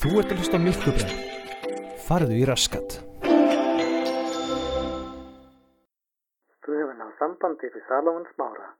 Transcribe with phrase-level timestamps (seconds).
[0.00, 1.10] Þú ert að hlusta á Milkubræð.
[2.06, 2.94] Farðu í raskat.
[6.64, 8.70] Þú hefur náð sambandi við Salomon Smára.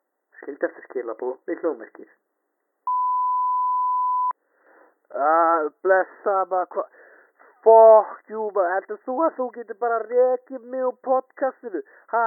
[0.40, 2.08] Skild eftir skilabú við hljómerkið.
[5.12, 6.88] Uh, blessa maður, hvað?
[7.68, 11.82] Fuck you maður, heldur þú að þú getur bara rekið mig úr podcastinu?
[12.14, 12.26] Ha,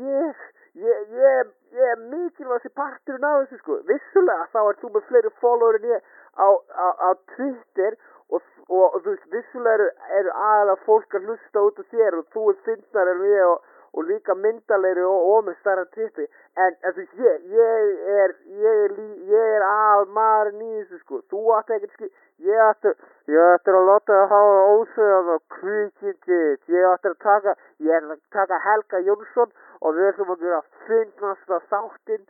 [0.00, 0.46] ég,
[0.80, 3.82] ég, ég, ég er mikilvægast í parturinn á þessu sko.
[3.90, 6.08] Vissulega þá er þú með fleiri follower en ég
[6.40, 8.00] á, á, á Twitter
[8.30, 12.46] og, og, þú veist, vissulega eru, aðalega fólk að hlusta út af þér og þú
[12.52, 17.00] er finnar en ég og, og líka myndalegri og, með starra Twitter en, en þú
[17.02, 18.98] veist, ég, ég er ég er,
[19.34, 22.10] ég er al maðurinn í þessu sko, þú átti ekkert skil
[22.46, 22.92] ég átti,
[23.28, 28.06] ég átti að láta það hafa ósögðan og kvikindið ég átti að taka, ég er
[28.14, 32.24] að taka Helga Jónsson og við ætlum að gera finnast að þáttinn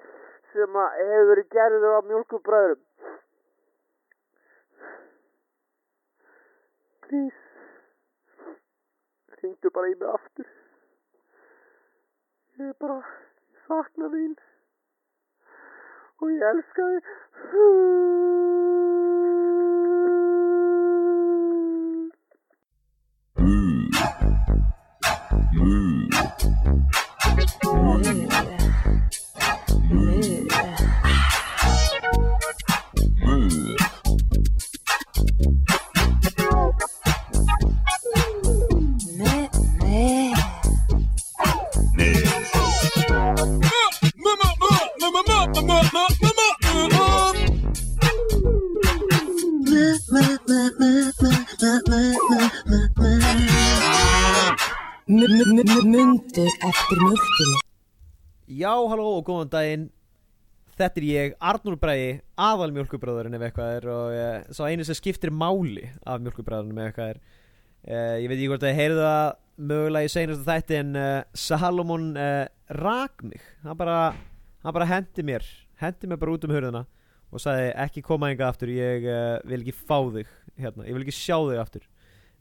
[0.54, 2.80] sem að hefur verið gerður á mjölkubræðurum
[7.10, 7.34] please
[9.40, 10.46] hringdu bara í mig aftur.
[12.60, 14.36] Ég er bara ég sakna þín.
[16.20, 17.04] Og ég elska þig.
[25.58, 26.99] Mundu
[59.50, 59.90] góðan daginn.
[60.80, 64.96] Þetta er ég, Arnúr Bræði, aðal mjölkubræðurinn ef eitthvað er og uh, sá einu sem
[64.96, 67.18] skiptir máli af mjölkubræðurinn ef eitthvað er.
[67.84, 69.26] Uh, ég veit ekki hvort að ég heyrðu það
[69.70, 72.06] mögulega í seinast þætti en uh, Salomon
[72.80, 73.42] rak mig.
[73.66, 73.98] Hann bara,
[74.64, 75.44] hann bara hendi mér,
[75.82, 76.86] hendi mér bara út um hurðina
[77.30, 79.04] og sagði ekki koma enga aftur, ég
[79.46, 81.84] vil ekki fá þig hérna, ég vil ekki sjá þig aftur.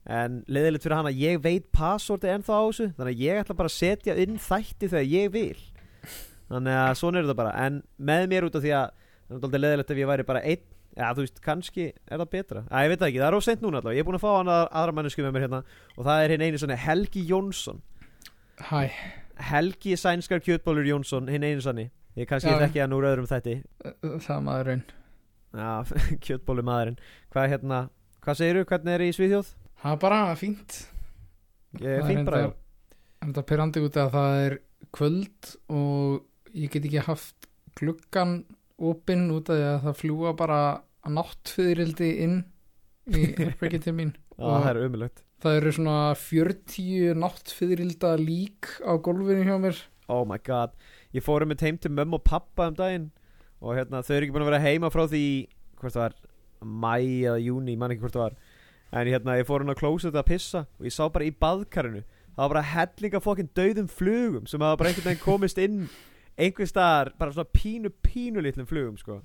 [0.09, 3.55] En leiðilegt fyrir hann að ég veit passvorti ennþá á þessu Þannig að ég ætla
[3.59, 5.59] bara að setja inn þætti þegar ég vil
[6.49, 7.53] Þannig að svona er þetta bara.
[7.65, 8.89] En með mér út af því að
[9.29, 10.63] Það er aldrei leiðilegt ef ég væri bara einn
[10.97, 12.61] Já þú veist, kannski er það betra.
[12.73, 13.93] Æ, ég veit það ekki, það er óseint núna allavega.
[13.93, 15.59] Ég er búin að fá hann að aðra mannesku með mér hérna
[15.93, 17.77] Og það er hinn einu svona Helgi Jónsson.
[18.71, 18.79] Hæ,
[19.51, 21.85] Helgi Sænskar Kjötbólur Jónsson Hinn einu sanni.
[22.17, 22.57] Ég kannski Já.
[22.65, 23.53] þekki hann úr öðrum þætti.
[24.25, 24.81] Það maður raun
[25.53, 25.69] Já,
[26.25, 26.97] Kjötbólu maðurinn.
[27.33, 27.77] Hvað hérna,
[28.25, 29.53] hvað segirðu, hvernig er í Svíþjóð?
[29.83, 30.79] Það er bara fínt.
[31.77, 32.41] Ég Það er bara.
[32.41, 32.57] reyndar-
[33.29, 34.57] Enda pyrrandi út að það er
[34.95, 37.49] kvöld og ég get ekki haft
[37.79, 38.43] gluggan
[38.79, 40.59] opinn út af því að það fljúa bara
[41.05, 42.37] að náttfyririldi inn
[43.09, 44.13] í herbergið til mín.
[44.37, 49.77] Já, það er umulegt það eru svona 40 náttfyririlda lík á gólfinu hjá mér.
[50.11, 50.73] Oh my god.
[51.15, 53.09] Ég fór um með heim til mömmu og pappa um daginn
[53.61, 55.21] Og hérna þau eru ekki búin að vera heima frá því
[55.79, 56.15] Hvort það var
[56.59, 58.35] Mæ eða júni, ég man ekki hvort það var.
[58.99, 62.03] En hérna ég fór hann á klósið að pissa Og ég sá bara í baðkarinu
[62.03, 65.81] Það var bara hellinga fokkin dauðum flugum Sem hafa bara einhvern veginn komist inn
[66.39, 69.19] Einhver staðar, bara svona pínu pínu litlum flugum sko.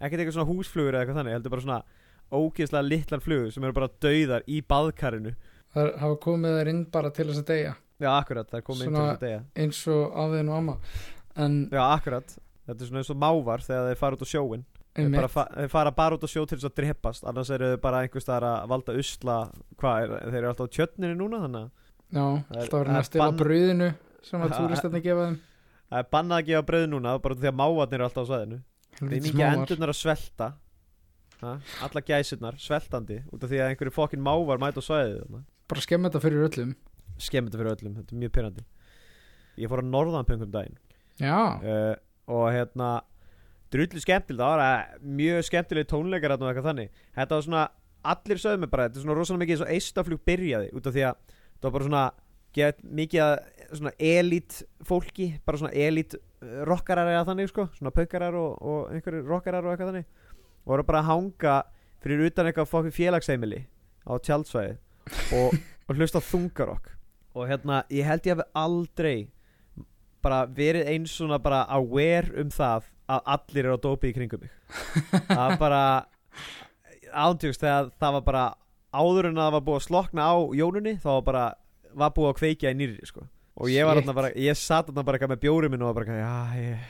[0.00, 1.82] Ekkert eitthvað svona húsflugur eða eitthvað þannig Heldur bara svona
[2.30, 5.32] ógeðslega litlar flugur Sem eru bara dauðar í baðkarinu.
[5.74, 7.72] Það hafa komið þær inn bara til þess að deyja.
[8.00, 9.40] Já, akkurat, það er komið inn til Svona- þess að deyja.
[9.64, 10.76] Eins og afiðin og amma.
[11.36, 12.36] En Já, akkurat.
[12.66, 14.64] Þetta er svona eins og mávar þegar þeir fara út á sjóin
[15.00, 17.80] Þeir, fa þeir fara bara út á sjó til þess að dreppast Annars eru þeir
[17.80, 19.36] bara einhvers staðar að valda usla
[19.78, 21.70] Hvað, er, þeir eru alltaf á tjötninu núna Þannig að
[22.10, 23.88] já, það er- alltaf verið það er að stila bann- brauðinu
[24.22, 25.38] sem að Ha, túristarnir gefa þeim
[25.90, 28.60] það er bannað að gefa brauð núna Bara því að mávarnir eru alltaf á svæðinu.
[28.96, 30.50] Þeir Helvítis mikið endurnar að svelta.
[31.40, 31.54] Ha?
[31.86, 35.44] Alla gæsirnar, sveltandi Út af því að einhverju fokkin mávar mæta á þarna.
[35.70, 36.74] bara skemmt þetta fyrir öllum.
[37.20, 38.64] Skemmið þetta fyrir öllum, þetta er mjög pyrrandi
[39.60, 40.76] Ég fór að norðanpöngum daginn.
[41.20, 41.94] Já, uh,
[42.30, 42.90] og hérna
[43.70, 47.02] drullu skemmtileg, það var eh, mjög skemmtileg tónleikar og eitthvað þannig.
[47.18, 47.64] Þetta var svona,
[48.14, 50.96] allir sögðu mig bara þetta er svona rosalega mikið eins og eistaflug byrjaði út af
[50.96, 52.04] því að það var bara svona
[52.56, 53.34] get mikið að
[53.70, 58.94] svona elít fólki, bara svona elít uh, rockarar eða þannig sko, svona paukarar og, og
[58.94, 60.08] einhverju rockarar og eitthvað þannig.
[60.64, 61.56] Og voru bara að hanga
[62.00, 63.64] fyrir utan eitthvað fokkin félagsheimili
[64.08, 64.78] á tjaldsvæði
[65.36, 66.94] og, og hlusta þungarokk
[67.36, 69.16] og hérna, ég held ég hafi aldrei
[70.24, 74.42] bara verið eins svona bara aware um það að allir eru á dópi í kringum
[74.44, 74.52] mig.
[75.28, 75.82] Það var bara
[77.10, 78.44] ántjóks þegar það var bara
[78.90, 81.44] áður en að það var búið að slokna á jónunni þá var bara
[81.94, 83.26] var búið að kveikja í nýri sko.
[83.60, 86.02] og ég var þarna bara ég satt þarna bara eitthvað með bjóri minn og var
[86.04, 86.88] bara já ég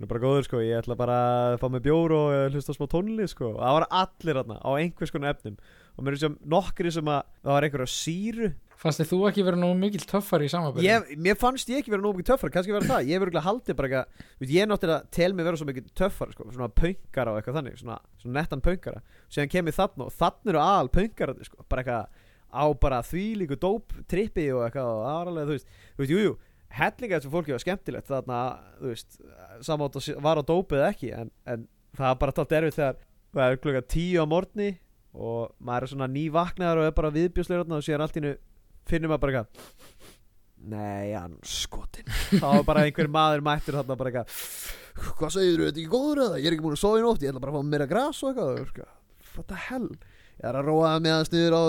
[0.00, 1.18] er bara góður sko, ég ætla bara
[1.52, 3.50] að fá mig bjór og eh, hlusta smá tónlist sko.
[3.52, 5.58] Og það var allir þarna á einhvers konar efnum.
[5.98, 8.48] Og mér er sem nokkri sem að það var einhverja síru.
[8.80, 10.86] Fannst þið þú ekki verið nógu mikill töffar í samanbyrði?
[10.88, 13.42] ég, Mér fannst ég ekki vera nóg mikið töffar, kannski vera það Ég hef örgulega
[13.44, 16.70] haldið bara eitthvað þú veist, Ég náttúrulega tel mig vera svo mikið töffar sko, Svona
[16.80, 20.62] pöngara og eitthvað þannig Svona, svona nettan pöngara Síðan kem ég þarna og þannig eru
[20.64, 22.19] al pöngarandi sko, Bara eitthvað
[22.50, 26.36] á bara þvílíku dóp trippi og eitthvað og alveg, þú veist, þú veist, jú, jú
[26.70, 28.40] hellinga þessu fólki var skemmtilegt þarna,
[28.78, 29.16] þú veist,
[29.66, 31.66] samátt var á dópið ekki, en, en
[31.96, 33.00] það var bara tótt erfið þegar
[33.34, 34.70] það er klukka tíu á morgni
[35.10, 38.34] og maður er svona nývaknaður og er bara viðbjóslegur þarna og síðan allt innu
[38.90, 40.08] finnum maður bara eitthvað
[40.70, 45.66] nei, hann skotin þá var bara einhver maður mættur þarna bara eitthvað hvað segir þú,
[45.66, 46.38] þetta ekki góður eða?
[46.38, 48.30] Ég er ekki búin að í nótt, ég ætla bara að fá meira gras og
[48.30, 48.88] eitthvað, og sko,
[49.34, 49.88] what the hell
[50.40, 51.62] ég er að róa með hans niður á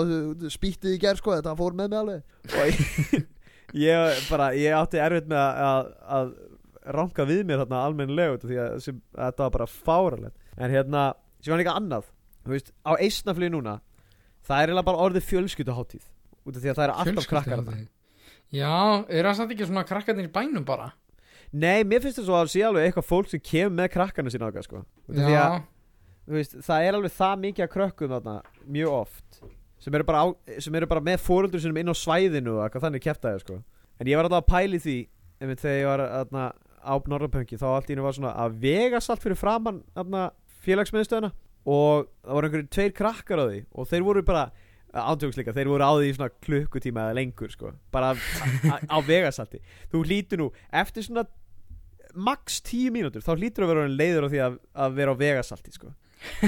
[0.54, 2.24] spýttið í gerð sko, þetta fór með mig alveg.
[2.48, 3.28] Og ég,
[3.84, 8.60] ég bara ég átti erfitt með að, að, að ranka við mér þarna af því
[8.64, 11.06] að sem, þetta var bara fáralegt en hérna,
[11.40, 12.08] sem var líka annað.
[12.42, 13.78] Þú veist, á eisnaflið núna
[14.42, 16.06] það er eiginlega bara orðið fjölskylduháttíð
[16.42, 17.62] út af því að það eru alltaf krakkar
[18.52, 18.72] Já,
[19.08, 20.90] er það samt ekki svona krakkarnir í bænum bara?
[21.52, 24.48] Nei, mér finnst það svo að sé alveg eitthvað fólk sem kemur með krakkarna sína
[24.50, 24.82] okkar sko.
[26.26, 28.36] Veist, það er alveg það mikið að krökkum þarna
[28.66, 29.42] mjög oft
[29.82, 30.26] sem eru bara, á,
[30.62, 33.58] sem eru bara með fóröldur sinum inn á svæðinu og eitthvað þannig kæftæði sko.
[33.98, 34.98] en ég var alltaf að pæli því
[35.42, 36.44] einmitt, þegar ég var þarna,
[36.82, 39.82] á Norrapönki þá allt í hennu var svona að vegast allt fyrir framann
[40.62, 41.32] félagsmiðstöðuna
[41.62, 44.44] og það voru einhverju tveir krakkar á því og þeir voru bara
[44.92, 50.42] ántjóksleika, þeir voru á því svona klukkutíma eða lengur sko, bara á, vegasalti þú hlýtur
[50.42, 51.24] nú, eftir svona
[52.12, 55.74] max tíu mínútur, þá hlýtur að vera leiður á því að, að vera á vegasalti
[55.74, 55.94] sko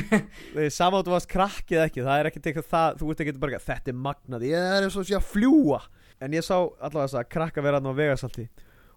[0.79, 4.01] samátt varst krakkið ekki það er ekki tekað það, þú ert ekki bara þetta er
[4.07, 5.81] magnað, ég er eins og sé að fljúa
[6.23, 8.47] en ég sá allavega þess að krakka vera á vegasalti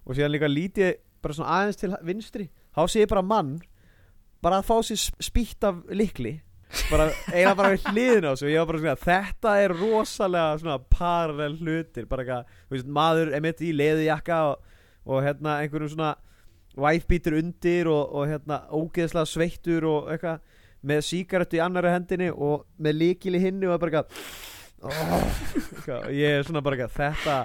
[0.07, 2.49] og síðan líka lítið bara svona aðeins til vinstri.
[2.75, 3.57] Þá sé ég bara mann
[4.43, 6.37] bara að fá sér spýtt af likli
[6.91, 10.77] bara eiginlega bara við hliðin á og ég var bara svona þetta er rosalega svona
[10.91, 12.07] parallel hlutir.
[12.07, 14.73] Bara eitthvað, þú veist, maður er mitt í leðujakka og,
[15.07, 16.13] og hérna einhverjum svona
[16.77, 20.43] væfbítur undir og, og hérna ógeðslega sveittur og eitthvað
[20.85, 24.03] með síkaretu í annari hendinni og með líkil í hinni og bara
[24.85, 27.37] oh, ég er svona bara þetta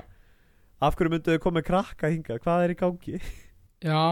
[0.83, 3.21] af hverju mynduðu komið krakka hinga hvað er í gangi?
[3.83, 4.03] Já,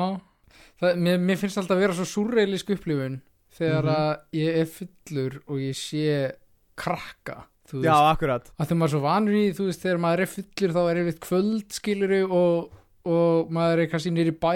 [0.81, 3.21] það, mér, mér finnst alltaf að vera svo súrreilisk upplifun
[3.59, 3.95] þegar Mhm.
[3.95, 6.33] að ég er fullur og ég sé
[6.79, 8.51] krakka þú já, veist, akkurat.
[8.59, 11.01] Að þegar maður er svo vanur í þú veist, þegar maður er fullur þá er
[11.05, 12.73] yfir kvöld skiluru og,
[13.11, 14.55] og maður er kannski í bæ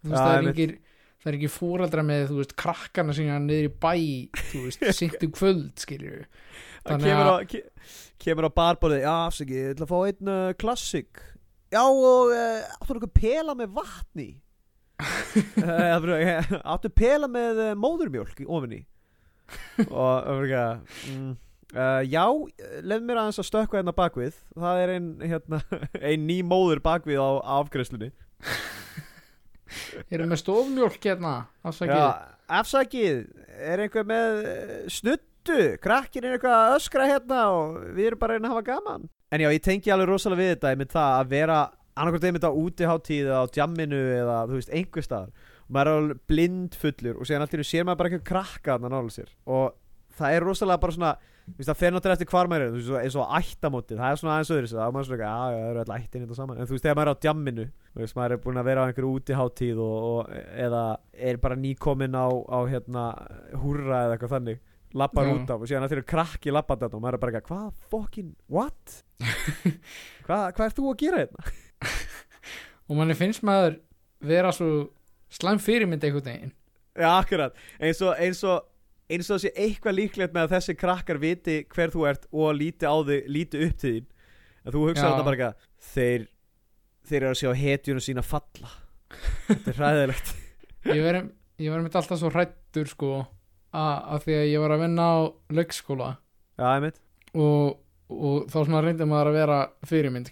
[0.00, 0.56] þú veist, Já, það er einmitt.
[1.20, 3.94] Það er ekki fóreldra með, þú veist, krakkana sem er niður í bæ,
[4.52, 6.22] þú veist, sýnt um kvöld skiluru
[6.80, 9.98] Það Þannig kemur, að- á, ke, kemur á barborðið Já, afsaki, ég ætla að fá
[10.08, 11.20] einn uh, klassik.
[11.70, 14.30] Já, og uh, áttu eitthvað pela með vatni?
[15.60, 16.00] Uh,
[16.74, 18.80] Áttu pela með uh, móðurmjólk í ofinni?
[19.86, 21.30] Og eitthvað mm,
[21.72, 22.24] uh, Já,
[22.84, 24.36] leð mér aðeins að stökkva hérna bakvið.
[24.56, 25.60] Það er ein, hérna,
[26.00, 27.28] ein ný móður bakvið á,
[27.60, 28.10] afgreiðslunni
[30.10, 31.34] erum með stofmjólk hérna
[31.66, 33.18] afsakið, Já, afsakið.
[33.60, 38.36] Er einhver með uh, snuttu Krakkin er eitthvað að öskra hérna Og við erum bara
[38.36, 39.06] að reyna að hafa gaman.
[39.30, 41.60] En já, ég tengi alveg rosalega við þetta Einmitt það að vera
[42.00, 45.32] annarkvæmt einmitt á útiháttíð Eða á djamminu eða þú veist einhver staðar.
[45.66, 48.92] Og maður er alveg blind fullur og síðan allir sér maður bara eitthvað krakka þarna
[48.94, 49.32] nála sér.
[49.46, 49.66] Og
[50.20, 51.12] það er rosalega bara svona
[51.58, 54.52] það fer náttúrulega eftir hvar maður er veist, eins og ættamótið, það er svona aðeins
[54.54, 56.58] öðru það er maður svona, eitthvað, já, það eru alltaf ættin þetta saman.
[56.60, 57.66] En þú veist, þegar maður er á djamminu
[58.00, 59.80] veist, maður er búin að vera á einhverju útiháttíð
[60.66, 60.82] eða
[61.30, 63.06] er bara nýkomin á, á hérna,
[63.64, 64.60] húrra eða eitthvað þannig
[65.00, 65.32] lappar Já.
[65.34, 68.32] út af og síðan allir krakki lappar þetta og maður er bara, eitthvað, hvað fucking,
[68.50, 68.96] what?
[70.26, 71.52] Hvað, hvað ert þú að gera hérna?
[72.90, 73.80] Og manni finnst maður
[74.26, 74.68] vera svo
[75.30, 76.02] slæm fyrirmynd
[77.06, 77.54] akkurat.
[77.78, 78.69] Eins og, eins og
[79.10, 82.54] eins og það sé eitthvað líklegt með að þessi krakkar viti hver þú ert og
[82.56, 84.06] líti á þig líti upp til þín.
[84.60, 85.08] En þú hugsa Já.
[85.08, 86.24] þetta bara eitthvað þeir,
[87.08, 88.72] þeir eru að sjá hetjunum sína falla.
[89.50, 90.32] Þetta er hræðilegt.
[90.94, 95.06] Ég verið mitt alltaf svo hrættur sko að, að því að ég var að vinna
[95.12, 95.18] á
[95.52, 96.06] leikskóla.
[96.56, 97.00] Einmitt.
[97.36, 97.74] Og,
[98.08, 100.30] og þá svona reyndi maður að vera fyrirmynd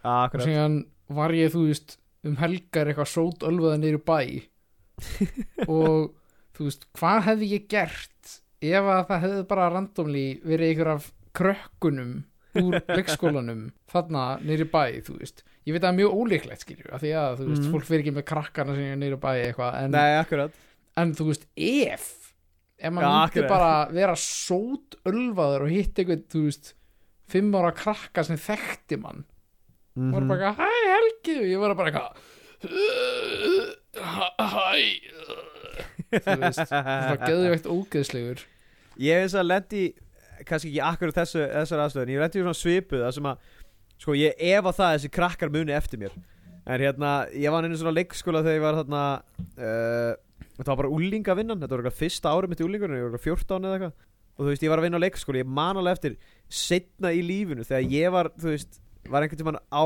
[0.00, 0.78] Já, og síðan
[1.12, 4.20] var ég þú veist um helgar eitthvað sót ölvaða í bæ.
[5.80, 6.12] Og
[6.60, 11.06] þú veist hvað hefði ég gert ef að það hefði bara randomly verið einhver af
[11.40, 12.10] krökkunum
[12.60, 15.40] úr leikskólanum þarna í bæ þú veist?
[15.64, 17.72] Ég veit að það er mjög ólíklegt skilju af því að þú veist Mhm.
[17.74, 20.50] fólk fyrir ekki með krakkana sem er í bæ eitthvað en, Nei,
[21.00, 22.06] en þú veist ef
[22.80, 23.48] ef maður myndi akkurat.
[23.48, 26.72] bara vera sót ölvaður og hitt eitthvað þú veist
[27.30, 29.24] fimm ára krakka sem þekkti mann.
[29.96, 31.36] Mm var bara eitthvað, hæ Helgi.
[31.38, 32.12] Og ég var bara eitthvað
[34.40, 34.80] hæ
[36.14, 38.44] þú veist, það var geðveikt ógeðslegur.
[39.00, 39.84] Ég þess að lendi
[40.48, 43.48] kannski ekki akkur þessu, þessar aðstöðun Ég lendi í svona svipuð það sem að
[44.00, 46.14] Sko ég efa það að þessi krakkar muni eftir mér.
[46.64, 49.02] En hérna, ég var einu svona leikskóla þegar ég var þarna
[49.60, 50.12] uh,
[50.56, 53.42] Þetta var bara úlingavinnan Þetta var eitthvað fyrsta árið mitt í úlingunum Ég var eitthvað
[53.44, 54.06] 14 eða eitthvað.
[54.30, 56.16] Og þú veist, ég var að vinna á leikskóla Ég man alveg eftir
[56.60, 59.84] setna í lífinu Þegar ég var, þú veist, var einhvern tímann á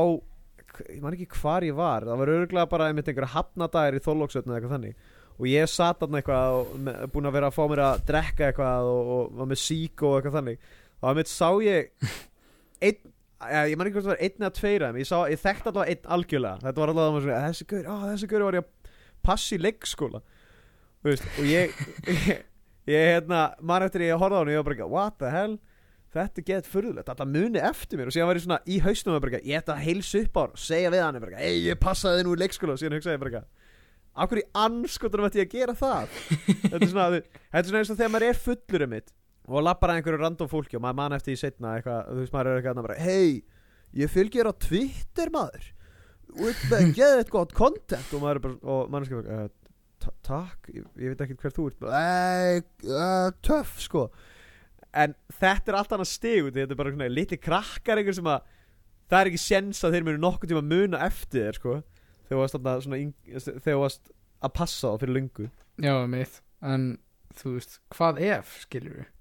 [0.91, 4.51] Ég man ekki hvar ég var Það var örgulega bara einmitt einhverja hafnadagir í þóllóksötnu
[4.51, 7.63] eða eitthvað þannig og ég satt þarna eitthvað og með, búin að vera að fá
[7.71, 10.71] mér að drekka eitthvað og, og var með sík og eitthvað þannig.
[11.01, 11.91] Og að mitt sá ég
[12.85, 13.13] einn,
[13.69, 16.09] ég man ekki hvort það var einn eða tveira ég, sá, ég þekkti alltaf einn
[16.17, 16.63] algjörlega.
[16.63, 20.23] Þetta var alltaf svona, þessi gaur, á þessi gaur var ég að passa í leikskóla.
[21.03, 21.79] Þú veist, og ég
[22.95, 25.33] ég, hérna, man eftir ég að horfa á hann og ég var bara, what the
[25.33, 25.57] hell?
[26.15, 28.07] Þetta gett furðulegt, þetta muni eftir mér.
[28.07, 30.53] Og síðan var ég svona í hausnum og ég ætla að heilsa upp á hann
[30.55, 32.75] og segja við hann, ei, ég passaði þið nú í leikskóla.
[32.77, 33.41] Og síðan hugsaði ég bara,
[34.15, 36.17] af hverju anskotunum ætti ég að gera það?
[36.47, 39.13] Þetta er svona, þetta er svona eins og þegar maður er fullur um mitt
[39.45, 42.33] og lappar að einhverju random fólki og maður man eftir því setna eitthvað, þú veist
[42.33, 43.43] maður er eitthvað bara, hei,
[44.01, 45.67] ég fylgir á Twitter maður.
[46.35, 48.15] Og þetta er geðið gott content.
[48.15, 51.55] Og maður er bara, og maður er skilur uh, takk, ég, ég veit ekki hver
[51.55, 51.85] þú ert.
[51.85, 54.07] Uh, uh, töff sko.
[54.95, 58.31] En þetta er allt annað stig í, þetta er bara svona litli krakkar einhver sem
[58.31, 58.49] að
[59.11, 61.75] það er ekki séns að þeir munu nokkuð tíma muna eftir þér sko
[62.27, 63.01] þegar varst, þarna svona
[63.63, 64.13] þegar varst
[64.45, 65.49] að passa þá fyrir löngu.
[65.81, 66.87] Já, mitt, en
[67.35, 69.11] þú veist hvað ef, skilur við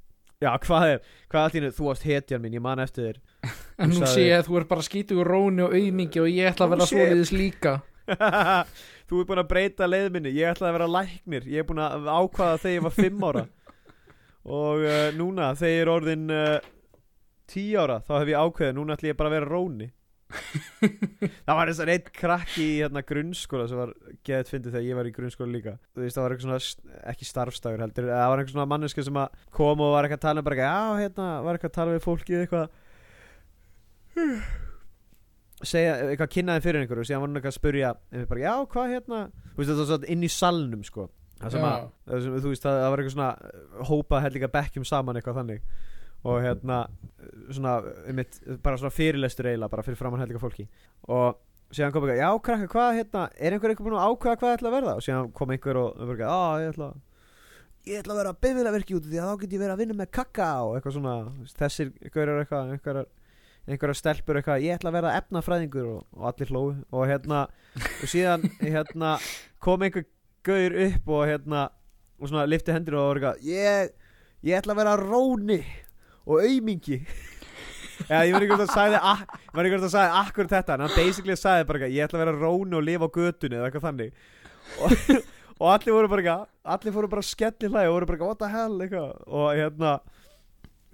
[0.42, 3.20] Já, hvað er, hvað hennu, þú varst hetjan mín, ég man eftir þér.
[3.84, 6.50] En nú sé ég að þú er bara skítið úr róni og auðmingi og ég
[6.50, 6.98] ætla að vera shit.
[6.98, 7.72] svoleiðis líka.
[9.08, 11.48] Þú er búin að breyta leið minni, ég ætlaði að vera læknir.
[11.48, 13.44] Ég er búin að ákvaða þegar ég var fimm ára.
[14.58, 16.68] Og uh, núna, þegar ég er orðin uh,
[17.48, 19.88] tíu ára Þá hef ég ákveðið, núna ætla ég bara að vera róni
[21.46, 23.92] Það var þess að einn krakki í hérna, grunnskóla sem var
[24.26, 25.74] geðið fyndið þegar ég var í grunnskóla líka.
[25.94, 29.20] Þú veist, það var eitthvað svona, ekki starfstagur heldur Það var eitthvað svona manneski sem
[29.58, 32.06] kom og var eitthvað að tala um bara, Já, hérna, var eitthvað að tala við
[32.08, 32.78] fólkið eitthvað.
[35.64, 37.92] Segja, eitthvað kynnaði fyrir einhverju og síðan var hann eitthvað að spurja
[38.28, 39.20] bara, já, hvað hérna?
[39.54, 41.06] Þú veist, þetta var svona inn í salnum, sko.
[41.40, 41.70] Það sem Já.
[41.70, 45.38] að, það sem, þú veist, það, var eitthvað svona uh, hópa hellinga bekkjum saman eitthvað
[45.40, 45.64] þannig
[46.24, 46.84] og hérna,
[47.52, 47.78] svona
[48.08, 50.66] einmitt, bara svona fyrirlestur eiginlega bara fyrir framann hellinga fólki.
[51.12, 51.40] Og
[51.74, 54.56] síðan kom eitthvað, já, krakka, hvað, hérna er einhver eitthvað búin að ákveða hvað það
[54.58, 54.94] ætla að verða?
[54.94, 56.94] Og síðan kom einhver og, og bara, á, ég ætla
[57.84, 59.96] ég ætla að vera bifilverki út af því að þá get ég verið að vinna
[59.98, 61.14] með kakka og eitthvað svona,
[61.58, 63.10] þessir gaurar eitthvað, einhverjar
[63.64, 65.90] einhverja stelpur eitthvað, ég ætla að vera efnafræðingur.
[65.92, 66.64] Og, og allir hlóu
[66.94, 67.44] og hérna
[67.76, 69.14] og síðan hérna
[69.64, 70.06] kom einhver
[70.44, 71.66] gaur upp og hérna
[72.20, 73.94] og svona lifti hendur og eitthvað ég,
[74.44, 75.60] ég ætla að vera róni
[76.24, 77.00] og aumingi.
[78.08, 80.74] Já, ég var einhvern veginn að sagði að sagði akkur þetta?
[80.74, 83.68] En hann basically sagði bara ég ætla að vera róni og lifa á götunni eða
[83.68, 84.16] eitthvað þannig.
[84.82, 84.96] Og,
[85.60, 86.36] og allir voru bara
[86.74, 88.76] allir fóru bara skelli hlæg og voru bara what the hell?
[88.82, 89.12] eitthvað.
[89.30, 89.98] Og hérna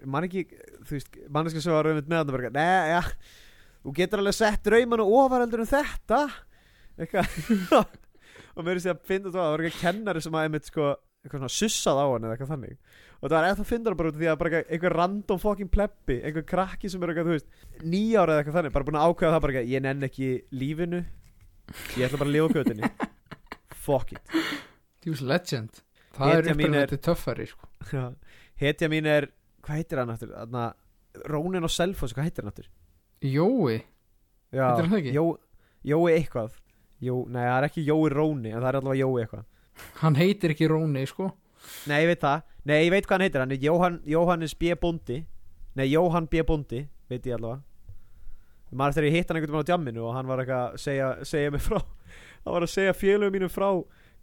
[0.09, 0.45] man ekki,
[0.89, 3.01] þú veist, manneska sem var rauðmynd með hann bara, neða, já
[3.81, 6.21] þú getur alveg sett draumanu ofar heldur en þetta.
[7.01, 7.97] Eitthvað.
[8.57, 10.89] Og mér er sér að finna það, það var eitthvað kennari sem að einmitt sko,
[11.21, 12.77] eitthvað svona sussað á hann eða eitthvað þannig.
[13.21, 15.71] Og það var eða það finnur bara út af því að bara einhver random fucking
[15.75, 17.51] plebbi, einhver krakki sem er eitthvað, þú veist,
[17.85, 20.31] nýjára eða eitthvað þannig bara búin að ákveða það bara eitthvað, ég nenn ekki
[20.63, 21.01] lífinu.
[22.01, 22.91] Ég ætla bara að lifa á götunni.
[23.85, 24.33] Fuck it.
[25.05, 25.83] Djús legend.
[26.17, 27.69] Það Hetja er- uppræðandi töffari sko.
[28.61, 29.29] Hetja mín er,
[29.65, 30.33] hvað heitir hann aftur?
[30.35, 30.65] Þarna,
[31.31, 32.73] Rónin og Selfoss, hvað heitir hann aftur?
[33.29, 33.77] Jói,
[34.57, 35.13] Heitir hann ekki?
[35.15, 35.27] Jó,
[35.87, 36.57] Jói eitthvað.
[37.01, 39.45] Jó, nei, það er ekki Jói Róni En það er allavega Jói eitthvað
[40.01, 41.31] hann heitir ekki Róni sko.
[41.91, 42.45] Nei, ég veit það.
[42.69, 43.43] Nei, ég veit hvað hann heitir.
[43.45, 44.75] Hann er Jóhann, Jóhannes B.
[44.81, 45.21] Bondi
[45.77, 46.43] Nei, Jóhann B.
[46.47, 47.63] Bondi Veit ég allavega.
[48.71, 51.09] Maður eftir að ég hitt hann einhvern veginn á djamminu Og hann var að segja,
[51.27, 51.79] segja mig frá
[52.45, 53.69] Hann var að segja félögum mínum frá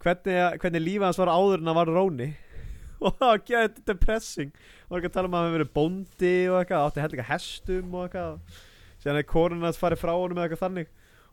[0.03, 2.29] Hvernig, hvernig lífið hans var áður en hann var Róni
[3.03, 4.53] Og það var gæðið depressing.
[4.53, 7.33] Hann var ekki að tala um að hann verið bóndi Og eitthvað, átti heldur eitthvað
[7.35, 8.61] hestum Og eitthvað.
[9.03, 10.87] Síðan er korun hans farið frá honum eða eitthvað þannig.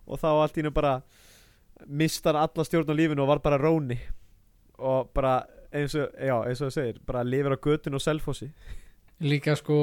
[0.04, 0.98] Og þá allt í hennu bara
[1.86, 3.98] Mistar alla stjórn á lífinu og var bara Róni.
[4.78, 8.50] Og bara eins og, já, eins og það segir bara lifir á götun og selfossi.
[9.24, 9.78] Líka sko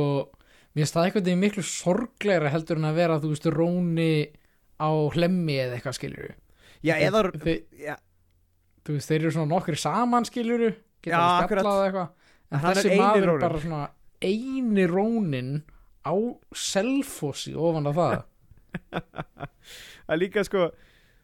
[0.72, 4.14] mér finnst það einhvern veginn miklu sorglegra heldur en að vera þú veist Róni
[4.80, 6.30] á hlemmi eða eitthvað skilur
[6.82, 7.24] já, eða,
[7.76, 7.96] já,
[8.86, 10.64] þú veist, þeir eru svona nokkri saman skilur
[11.04, 11.66] geta að akkurat.
[11.66, 12.10] spjallað eitthvað.
[12.52, 13.44] En þessi maður Rónin.
[13.46, 13.84] bara svona
[14.22, 15.52] eini Rónin
[16.08, 16.14] á
[16.56, 18.18] selfossi ofan af það.
[20.08, 20.70] Það er líka sko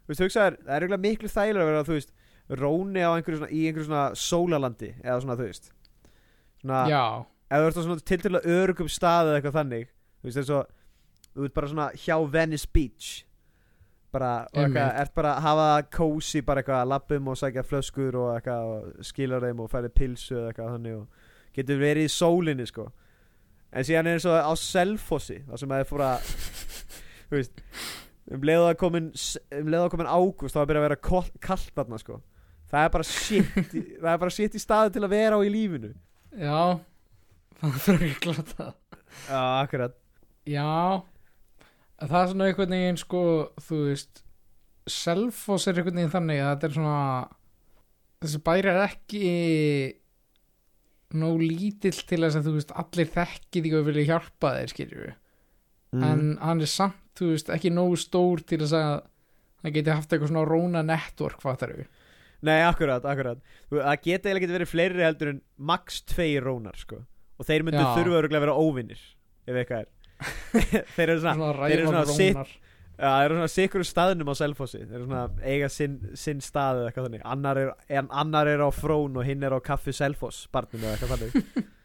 [0.08, 2.14] þú veist, hugsaður, það er eiginlega miklu þægilega að vera, þú veist,
[2.62, 5.72] róni á einhverju svona, í einhverju svona sólalandi, eða svona, þú veist.
[6.62, 7.04] Svona, já,
[7.52, 10.42] eða þú ert á svona til til að örugum stað eða eitthvað þannig, þú veist,
[10.42, 10.76] eins og
[11.38, 13.10] þú ert bara svona hjá Venice Beach.
[14.16, 18.16] Bara, og eitthvað, ert bara að hafa kósi bara eitthvað að lappum og sækja flöskur
[18.16, 22.14] og eitthvað og skilar þeim og færi pilsu eða eitthvað þannig og getur verið í
[22.16, 22.88] sólinni sko.
[23.76, 26.32] En síðan er eins og á Selfossi það sem að þið fór að
[27.28, 27.62] þú veist
[28.34, 31.01] um leiðu að komin um leiðu að komin ágúst þá er byrjað að vera
[31.48, 32.22] kalt þarna sko.
[32.67, 35.41] Það er bara shit í, það er bara shit í staði til að vera á
[35.43, 35.93] í lífinu.
[36.38, 36.63] Já,
[37.62, 38.72] það fyrir ekki glata.
[39.27, 39.96] Já, akkurat.
[40.48, 41.03] Já.
[41.98, 43.22] Það er svona einhvern veginn sko
[43.65, 44.22] Þú veist
[44.88, 47.00] Selfoss er einhvern veginn þannig að þetta er svona
[48.22, 49.31] Þessi bæri er ekki
[51.17, 55.10] Nóg lítill til þess að þú veist Allir þekki því og vilja hjálpa þeir skilju
[55.10, 56.05] mm.
[56.05, 58.91] En hann er samt Þú veist ekki nóg stór til þess að
[59.57, 61.88] Það geti haft eitthvað svona róna network Fattar við
[62.45, 63.39] Nei, akkurat, akkurat.
[63.71, 67.00] Það geta eiginlega getið verið fleiri heldur en max tveir rónar sko.
[67.41, 69.00] Og þeir myndu þurfa að vera óvinnir
[69.47, 69.88] Ef eitthvað er.
[70.95, 72.53] Þeir eru svona, þeir eru svona sitt-
[72.97, 74.79] þeir eru svona sikur staðnum á Selfossi.
[74.83, 77.25] Þeir eru svona eiga sinn, sinn stað eða eitthvað þannig.
[77.33, 80.97] Annar er, en annar er á frón og hinn er á kaffi Selfoss barninu eða
[80.97, 81.65] eitthvað þannig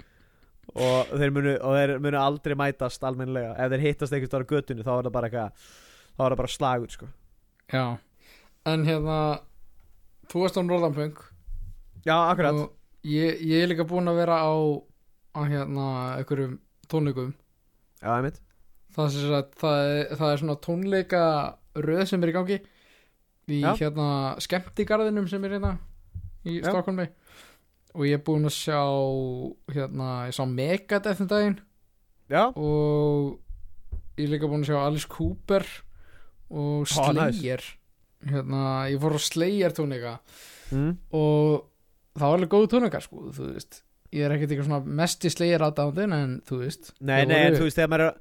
[0.72, 3.56] Og þeir munu, og þeir munu aldrei mætast almennilega.
[3.58, 5.66] Ef þeir hittast einhvers staðar á götunni þá er það bara eitthvað
[6.12, 7.08] Þá er það bara slagur sko.
[7.72, 7.84] Já.
[8.68, 9.18] En hérna
[10.30, 11.18] Þú varst á Norðanpöng
[12.06, 12.62] Já, akkurat.
[13.06, 14.52] Ég, ég er líka búinn að vera á
[15.32, 15.86] á hérna
[16.18, 16.58] einhverjum
[16.90, 17.32] tónleikum.
[18.02, 18.10] Já,
[18.92, 21.22] það, sem sagt, það, er, það er svona tónleika
[21.86, 22.58] röð sem er í gangi
[23.52, 23.70] í Já.
[23.78, 24.08] hérna
[24.42, 25.72] skemmtigarðinum sem er hérna
[26.44, 26.58] í.
[26.60, 27.08] Stokkólmi
[27.92, 28.80] og ég er búinn að sjá
[29.74, 31.58] hérna, ég sá Megadeth um daginn.
[32.32, 33.38] Já, og
[34.16, 35.66] ég er líka búinn að sjá Alice Cooper
[36.50, 36.88] og.
[36.88, 37.64] Slayer.
[38.22, 40.18] Hérna, ég fór á Slayer tónleika.
[40.72, 40.94] Mm.
[41.12, 41.66] og
[42.16, 43.82] það var alveg góð tónleikar sko, þú veist.
[44.12, 47.56] Ég er ekkert eitthvað svona mest í Slayer aðdándin en þú veist Nei, nei, en
[47.56, 48.20] þú veist, þegar maður er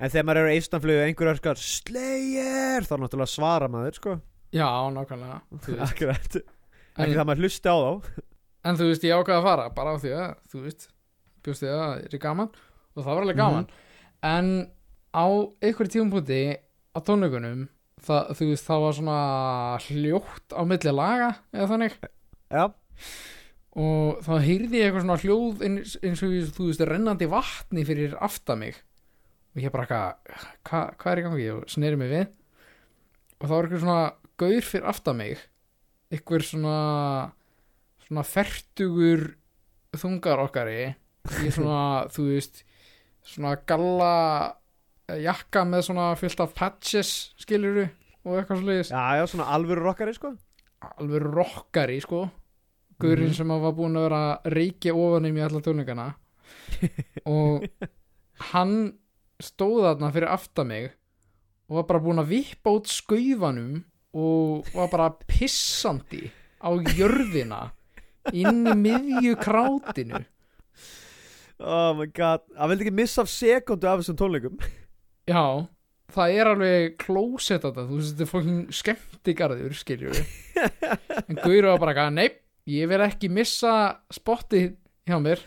[0.00, 3.96] En þegar maður er á eistanflögu og einhver öskar Slayer, þá er náttúrulega svara maður,
[3.98, 4.14] sko.
[4.56, 5.40] Já, nákvæmlega.
[5.86, 6.38] Akkurat,
[6.96, 8.22] ekki það maður hlusti á þá
[8.64, 10.88] en þú veist, ég ákvaði að fara bara á því að, þú veist
[11.44, 13.68] bjóst því að það er gaman og það var alveg gaman.
[14.30, 14.50] En
[15.16, 15.26] á
[15.64, 16.40] einhverjum tímapunkti
[16.92, 17.68] á tónleikunum
[18.04, 19.18] það, þú veist, það var svona
[19.86, 21.96] hljótt á milli laga eða þannig.
[22.50, 22.64] Já,
[23.80, 28.16] og þá heyrði ég eitthvað svona hljóð eins, eins og þú veist, rennandi vatni fyrir
[28.22, 28.80] aftan mig.
[29.54, 30.36] Og ég bara eitthvað,
[30.68, 31.48] hva, hvað er í gangi?
[31.56, 32.26] Og sneri mig við.
[33.40, 34.02] Og þá var eitthvað svona
[34.40, 35.44] gaur fyrir aftan mig.
[36.10, 36.76] Eitthvað svona
[38.10, 39.22] svona fertugur
[39.96, 40.80] þungar okkari
[41.46, 42.64] í svona, þú veist
[43.22, 44.12] svona galla
[45.08, 47.86] eh, jakka með svona fyllt af patches skiluru
[48.26, 50.34] og eitthvað sliðis já, já, svona alvöru rockari, sko.
[51.00, 52.26] Alveg rockari sko.
[53.00, 53.36] Guðurinn Mhm.
[53.36, 56.06] sem var búin að vera reykja ofan í mig alla tónleikana.
[57.28, 57.64] Og
[58.52, 58.74] hann
[59.40, 60.90] stóð þarna fyrir aftan mig
[61.70, 66.26] og var bara búin að vippa út skaufanum og var bara pissandi
[66.60, 67.70] á jörðina
[68.32, 70.22] inn í miðju krátinu.
[71.60, 74.60] Oh my god, það vildi ekki missa af sekundu af þessum tónleikum.
[75.28, 75.44] Já,
[76.14, 80.20] það er alveg klósett þetta, þú veist, þetta er fólkin skemmtigarður, skiljur
[81.28, 82.28] en Guður var bara, eitthvað, nei,
[82.72, 83.74] ég vil ekki missa
[84.12, 84.72] spottið
[85.08, 85.42] hjá mér.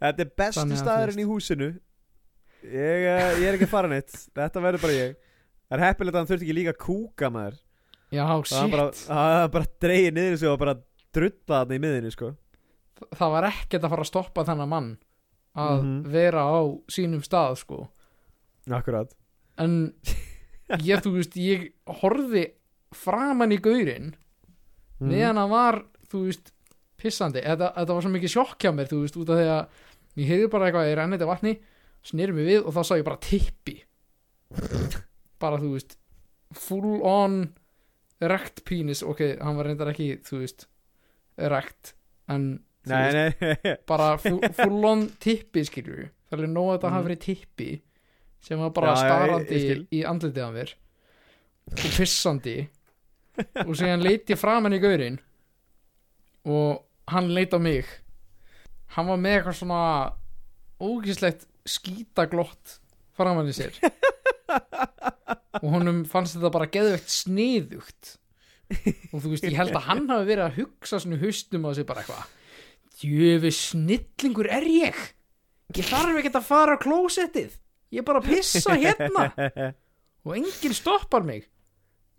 [0.00, 1.72] Þetta er besti að, staðurinn í húsinu.
[2.60, 4.14] Ég, eh, ég er ekki að fara neitt.
[4.36, 5.18] Þetta verður bara ég.
[5.66, 7.58] Það er heppilegt að hann þurfti ekki líka að kúka maður.
[8.10, 10.74] Já, shit, bara, það var bara dreigið niður sig og bara
[11.12, 12.34] drulla þarna í miðinni, sko.
[13.16, 14.90] Það var ekkert að fara að stoppa þennan mann
[15.56, 16.04] að Mhm.
[16.12, 17.88] vera á sínum stað sko.
[18.70, 19.12] Akkurat.
[19.58, 19.94] En
[20.70, 22.52] ég þú veist ég horfði
[22.94, 24.14] framan í gaurinn
[25.00, 25.08] Mhm.
[25.10, 26.52] meðan hann var þú veist
[26.98, 27.40] pissandi.
[27.42, 29.68] Þetta, þetta var svo mikið sjokk hjá mér þú veist út af því að
[30.20, 31.60] ég heyrði bara eitthvað ég renni þetta vatni
[32.04, 33.82] snýri mig við og þá sá ég bara tippi.
[35.40, 35.96] Bara þú veist
[36.52, 37.54] full on
[38.20, 39.02] erect penis.
[39.02, 40.66] Ok, hann var reyndar ekki þú veist
[41.46, 41.94] erect
[42.28, 42.48] en
[42.88, 46.88] Nei, veist, nei, bara full, full on tippi skilju það er alveg nóg að þetta
[46.90, 46.94] Mhm.
[46.96, 47.70] hafi verið tippi
[48.40, 50.70] sem var bara Já, já, ég- starandi ég í andlitið á mér
[51.70, 52.54] og pissandi.
[53.66, 55.18] Og síðan leiti ég framan í gaurinn
[56.44, 56.80] og
[57.12, 57.84] hann leit á mig.
[58.96, 59.82] Hann var með eitthvað svona
[60.80, 62.78] ógislegt skítaglott
[63.16, 63.76] framan í sér.
[65.60, 68.16] Og honum fannst þetta bara geðvegt sniðugt
[69.12, 71.70] og þú veist, ég held að hann hafi verið að hugsa svona í haustum á
[71.74, 72.36] sig bara eitthvað.
[73.00, 75.00] Djöfi snillingur er ég.
[75.76, 77.56] Ég þarf ekki að fara á klósettið.
[77.90, 79.72] Ég er bara að pissa hérna.
[80.26, 81.46] Og enginn stoppar mig.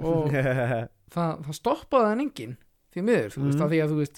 [0.02, 0.32] Og
[1.14, 2.56] það, það stoppaði hann enginn
[2.92, 3.64] því miður, þú veist, Mhm.
[3.64, 4.18] af því að þú veist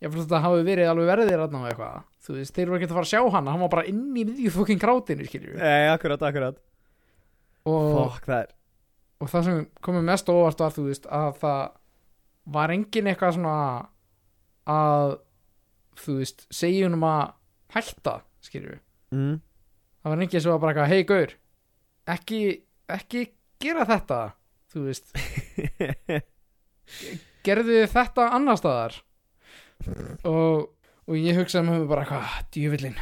[0.00, 2.02] ég fyrir þetta hafi verið alveg verðir og eitthvað.
[2.20, 4.24] Þú veist, þeir voru ekki að fara að sjá hann hann var bara inn í
[4.26, 6.58] miðju fokkin krátinu, skiljum Nei, akkurat, akkurat.
[7.70, 8.50] Og Fokk, það er
[9.20, 11.62] og það sem komið mest óvart var þú veist að það
[12.56, 13.58] var engin eitthvað svona
[14.70, 15.18] að
[16.00, 17.36] þú veist segjum um að
[17.74, 18.78] hætta skilju
[19.12, 19.36] mm.
[20.00, 21.36] það var engin sem var bara eitthvað hei gaur
[22.10, 22.40] ekki,
[22.90, 23.24] ekki
[23.60, 24.20] gera þetta
[24.70, 25.14] þú veist.
[27.46, 28.98] Gerðu þetta annar staðar.
[30.28, 30.68] Og,
[31.08, 32.98] og ég hugsaði með mér bara eitthvað djúvillin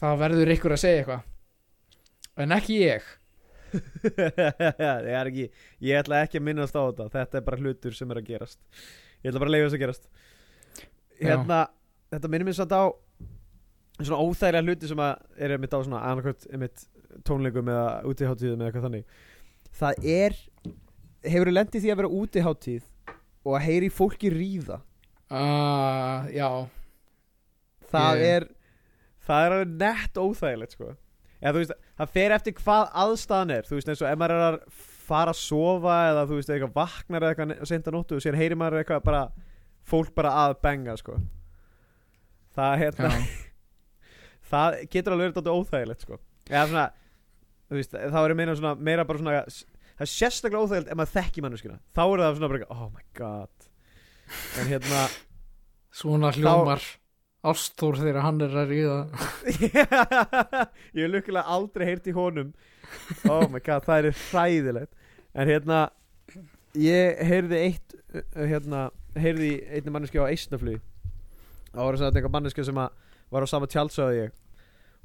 [0.00, 1.28] það verður ykkur að segja eitthvað.
[2.44, 3.06] En ekki ég
[5.24, 5.46] ekki
[5.84, 7.08] ég ætla ekki að minnast á þetta.
[7.14, 8.60] Þetta er bara hlutur sem er að gerast.
[9.24, 10.08] Ég ætla bara að leiða þess að gerast.
[11.20, 11.60] Hérna,
[12.14, 12.82] þetta minnir mér samt á
[14.00, 16.86] svona óþægilega hluti sem að er mitt á svona annarkvæmt mitt
[17.28, 19.20] tónleikum eða útiháttíðum eða eitthvað þannig.
[19.74, 20.38] Það er
[21.24, 22.90] hefur þú lendið því að vera útiháttíð
[23.44, 24.80] og að heyri fólki ríða?
[25.30, 26.48] Uh, já.
[27.94, 28.46] Það Ég- er
[29.24, 30.90] það er nett óþægilegt sko
[31.44, 33.68] eða veist, það fer eftir hvað aðstæðan er.
[33.68, 34.58] Þú veist eins og ef maður er að
[35.04, 38.56] fara að sofa eða þú veist eitthvað vaknar eða eitthvað senda nóttu og sér heyri
[38.58, 39.22] maður eitthvað bara
[39.84, 41.18] fólk bara að benga sko.
[42.54, 43.10] Það, hérna,
[44.52, 46.20] það getur alveg verið óþægilegt sko.
[46.48, 46.88] Eða svona
[47.74, 51.14] veist, þá er ég meina svona meira bara svona það er sérstaklega óþægilegt ef maður
[51.18, 53.70] þekki manneskina þá er það svona bara oh my god.
[54.60, 55.06] En hérna
[55.94, 56.84] svona hljómar
[57.44, 58.98] Ástór þegar hann er að ríða.
[60.96, 62.54] Ég hef lukkulega aldrei heyrt í honum.
[63.28, 64.94] Oh my god, það er hræðilegt.
[65.34, 65.84] En hérna
[66.78, 70.80] ég heyrði eitt uh, hérna, heyrði einni manneski á Eistnaflug
[71.74, 72.80] það var svona eitthvað manneski sem
[73.34, 74.34] var á sama tjálsöðu ég.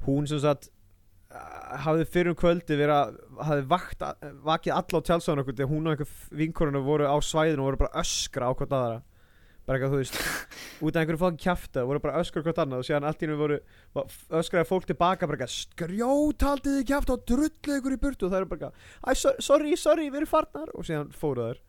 [0.06, 0.70] Hún sem sagt
[1.34, 3.16] uh, hafði fyrir um kvöldi verið að
[3.48, 4.04] hafði vakt,
[4.46, 7.82] vakið alla á tjálsöðun okkur þegar hún og einhver vinkorinu voru á svæðinu og voru
[7.84, 9.00] bara öskra á hvort aðra
[9.70, 10.16] bara eitthvað þú veist
[10.84, 13.36] út af einhverju fókin kjafta voru bara öskra hvort annað og síðan allt í hennu
[13.38, 13.58] voru
[14.40, 18.26] öskraði fólk tilbaka bara eitthvað skrjótaldið þið kjafta og drullið ykkur í burtu.
[18.26, 20.72] Og það eru bara eitthvað sorry, sorry, við erum farnar.
[20.74, 21.60] Og síðan fóru þær.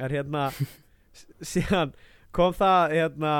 [0.00, 0.42] En hérna
[1.20, 1.94] s- síðan
[2.34, 3.34] kom það hérna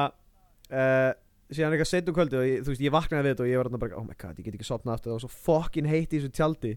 [0.70, 1.11] uh,
[1.50, 3.70] síðan eitthvað seitum kvöldi og ég, þú veist, ég vaknaði við þetta og ég var
[3.72, 5.11] þarna bara, oh my god, ég get ekki sopnað aftur.
[5.11, 6.72] Það var svo fokkin heitt í þessu tjaldi.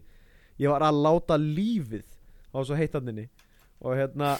[0.62, 2.06] Ég var að láta lífið.
[2.54, 3.28] Á svo heittanninni
[3.84, 4.34] og hérna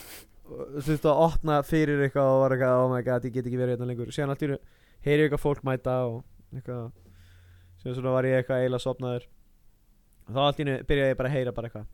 [0.44, 3.60] og þurfti að opna fyrir eitthvað og var eitthvað, oh my god, ég get ekki
[3.60, 4.12] verið hérna lengur.
[4.12, 4.58] Síðan allt í einu
[5.04, 6.18] heyri ég eitthvað fólk mæta og
[6.52, 6.90] eitthvað.
[7.80, 9.28] Síðan svona var ég eitthvað eiginlega sopnaður
[10.24, 11.86] og þá allt í einu byrjaði ég bara að heyra bara eitthvað.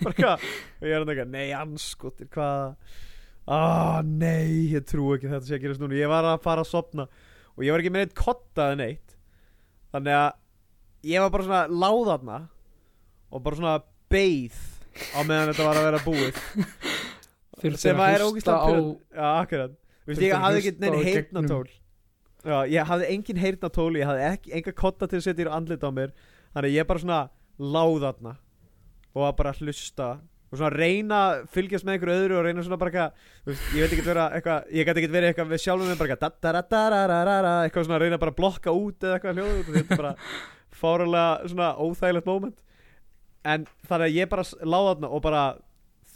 [0.00, 0.46] Bara eitthvað.
[0.80, 2.62] Og ég er hann eitthvað, nei anskotir hvað?
[3.46, 5.98] Ah nei, ég trú ekki þetta sé að gerast núna.
[5.98, 7.06] Ég var að fara að sopna
[7.56, 9.18] og ég var ekki með neitt kottað neitt.
[9.94, 10.30] Þannig að
[11.12, 12.40] ég var bara svona láðarna
[13.30, 13.76] og bara svona
[14.10, 14.56] beið
[15.16, 16.40] á meðan þetta var að vera búið.
[17.80, 19.76] Sem að að er ógislega á pyrrandi já, akkurat.
[20.06, 21.66] Vist, ég að hafði ekki neina heyrnatól
[22.46, 25.86] já, ég hafði engin heyrnatól ég hafði ekki, enga kotta til að setja í andlit
[25.86, 26.12] á mér.
[26.52, 27.20] Þannig að ég bara svona
[27.56, 28.34] láð þarna
[29.16, 30.10] og var bara að hlusta
[30.46, 33.94] og svona reyna að fylgjast með einhverju öðru og reyna svona bara eitthvað ég veit
[33.96, 37.96] ekki vera eitthvað ég gæti ekki verið eitthvað við sjálfum með bara eitthvað eitthvað svona
[37.96, 40.12] að reyna bara að blokka út eða eitthvað hljóð þetta er bara
[40.80, 42.62] fáralega svona óþægilegt moment
[43.46, 45.42] en þannig að ég bara láð þarna og bara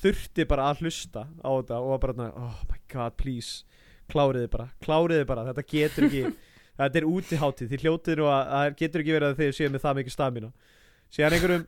[0.01, 3.65] þurfti bara að hlusta á þetta og bara þarna, oh my god please
[4.11, 6.23] kláriði bara, kláriði bara þetta getur ekki,
[6.81, 9.85] þetta er útihátið því hljótið nú að það getur ekki verið að þið séu með
[9.85, 10.51] það mikið stamina.
[11.11, 11.67] Síðan einhverjum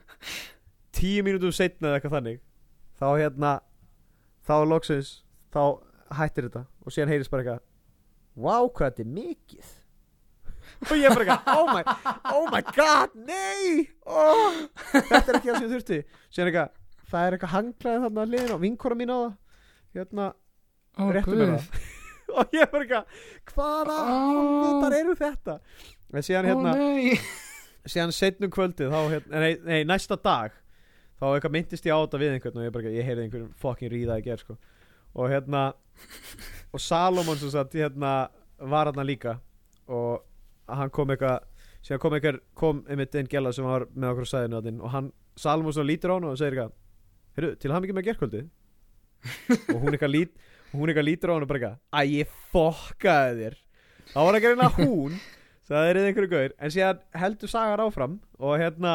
[0.95, 2.41] tíu mínútum setna eða eitthvað þannig
[3.01, 3.53] þá hérna
[4.47, 5.13] þá loksins,
[5.55, 5.63] þá
[6.19, 9.73] hættir þetta og síðan heyrist bara eitthvað wow hvað þetta er mikið
[10.91, 11.83] og ég bara eitthvað oh my,
[12.35, 14.57] oh my god, nei oh,
[14.93, 15.99] þetta er ekki það sem ég þurfti.
[16.33, 16.73] Síðan eitthvað,
[17.13, 19.35] það er eitthvað hanglaði þarna að liðin og vinkora mín á það.
[19.99, 20.29] Hérna,
[20.99, 21.53] Ó, réttu guð.
[21.53, 21.91] það.
[22.43, 25.57] og ég bara eitthvað, hvaða þetta eru þetta?
[26.13, 26.73] En síðan hérna,
[27.89, 30.53] síðan setnum kvöldið þá, hérna, nei, nei, næsta dag
[31.23, 33.53] þá eitthvað myndist ég á þetta við einhvern og ég bara, eitthvað- ég heyrði einhverjum
[33.63, 34.57] fucking ríða í ger sko.
[35.15, 35.63] og hérna
[36.73, 38.13] og Salomon sem sagt hérna
[38.59, 39.37] var hérna líka.
[39.89, 40.23] Og
[40.69, 41.49] hann kom eitthvað
[41.83, 44.95] síðan kom eitthvað, kom einmitt einn gæla sem var með okkur á sæðinu þarna og
[44.95, 46.75] hann, Salomon svona lítur á hann og segir eitthvað
[47.37, 48.43] heyrðu, til hann ekki með gerkvöldi
[49.73, 53.57] og hún eitthvað lít lítur á hann og bara eitthvað að ég fokkaði þér.
[54.13, 55.19] Þá var ekki að reyna hún
[55.69, 58.95] það er einhverju gaur en síðan heldur sagar áfram og hérna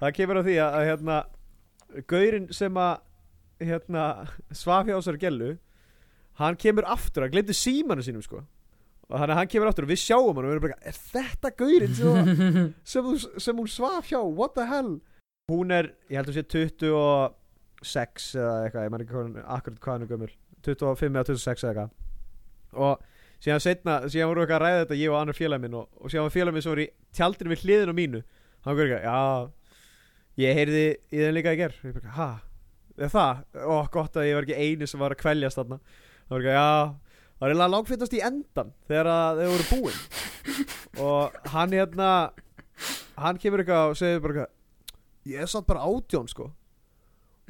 [0.00, 1.18] það kemur á því að, að hérna
[2.10, 2.94] gaurinn sem að
[3.62, 4.06] hérna
[4.56, 5.52] svaf hjá sér gellu
[6.40, 8.42] hann kemur aftur, hann glemdi símanu sínum sko
[9.12, 10.98] og þannig að hann kemur aftur og við sjáum hann og við erum bara, er
[11.12, 12.28] þetta gaurinn sem,
[12.94, 13.08] sem,
[13.44, 14.94] sem hún svaf hjá, what the hell?
[15.52, 19.96] Hún er, ég held að sé 26 eða eitthvað, ég maður ekki hvað, akkurat hvað
[19.96, 20.30] hann er gömul.
[20.62, 21.90] 25 eða 26 eða eitthvað.
[22.86, 25.76] Og síðan setna, síðan voru við eitthvað að ræða þetta ég og annar félag minn
[25.76, 28.22] og, og síðan var félag minn sem var í tjaldinu við hliðinu mínu.
[28.64, 32.30] Hann var eitthvað, já ég heyrði í þeim líka í ger ég bara, ha,
[32.96, 33.42] er það?
[33.60, 35.82] ó, gott að ég var ekki eini sem var að kveljast þarna.
[36.22, 37.11] Það var ekki, já
[37.42, 39.96] það var eiginlega langfittast í endan þegar þau voru búin.
[41.02, 42.08] Og hann hérna
[43.18, 46.48] hann kemur eitthvað og segir bara eitthvað ég er satt bara átjón sko.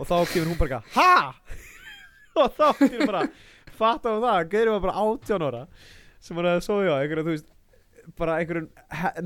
[0.00, 1.34] Og þá kemur hún bara eitthvað ha?
[2.42, 3.24] Og þá kemur bara
[3.76, 5.62] fatta um það, Gaurin var bara átjón ára
[6.22, 7.48] sem var að sofa einhverja, þú veist
[8.18, 8.68] bara einhverjum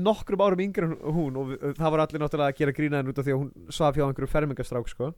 [0.01, 3.19] nokkrum árum yngri en hún og við- það var allir náttúrulega að gera grínaðin út
[3.21, 5.11] af því að hún svaf hjá einhverju fermingastrák sko.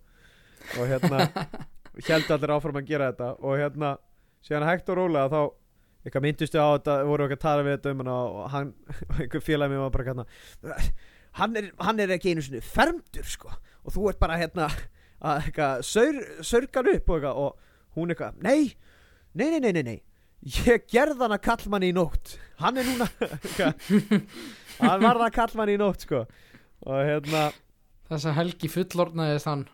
[0.75, 1.25] Og hérna
[2.09, 3.93] held allir áfram að gera þetta og hérna
[4.45, 5.41] síðan hægt og rólega þá
[6.05, 8.73] eitthvað myndustu á þetta, voru að tala við þetta um hana og hann,
[9.19, 10.27] einhver félagi mér var bara hérna
[11.37, 13.51] hann er, hann er ekki einu sinni fermdur sko.
[13.85, 14.67] Og þú ert bara hérna
[15.19, 17.41] að eitthvað saur, saurgan upp og eitthvað.
[17.43, 18.75] Og hún eitthvað, nei,
[19.33, 19.97] nei, nei, nei, nei, nei.
[20.63, 22.37] Ég gerð hann að kallmanni í nótt.
[22.61, 23.09] Hann er núna
[24.79, 26.23] hann varð að kallmanni í nótt sko.
[26.87, 27.49] Og hérna
[28.09, 29.65] þessa helgi fullornaðist hann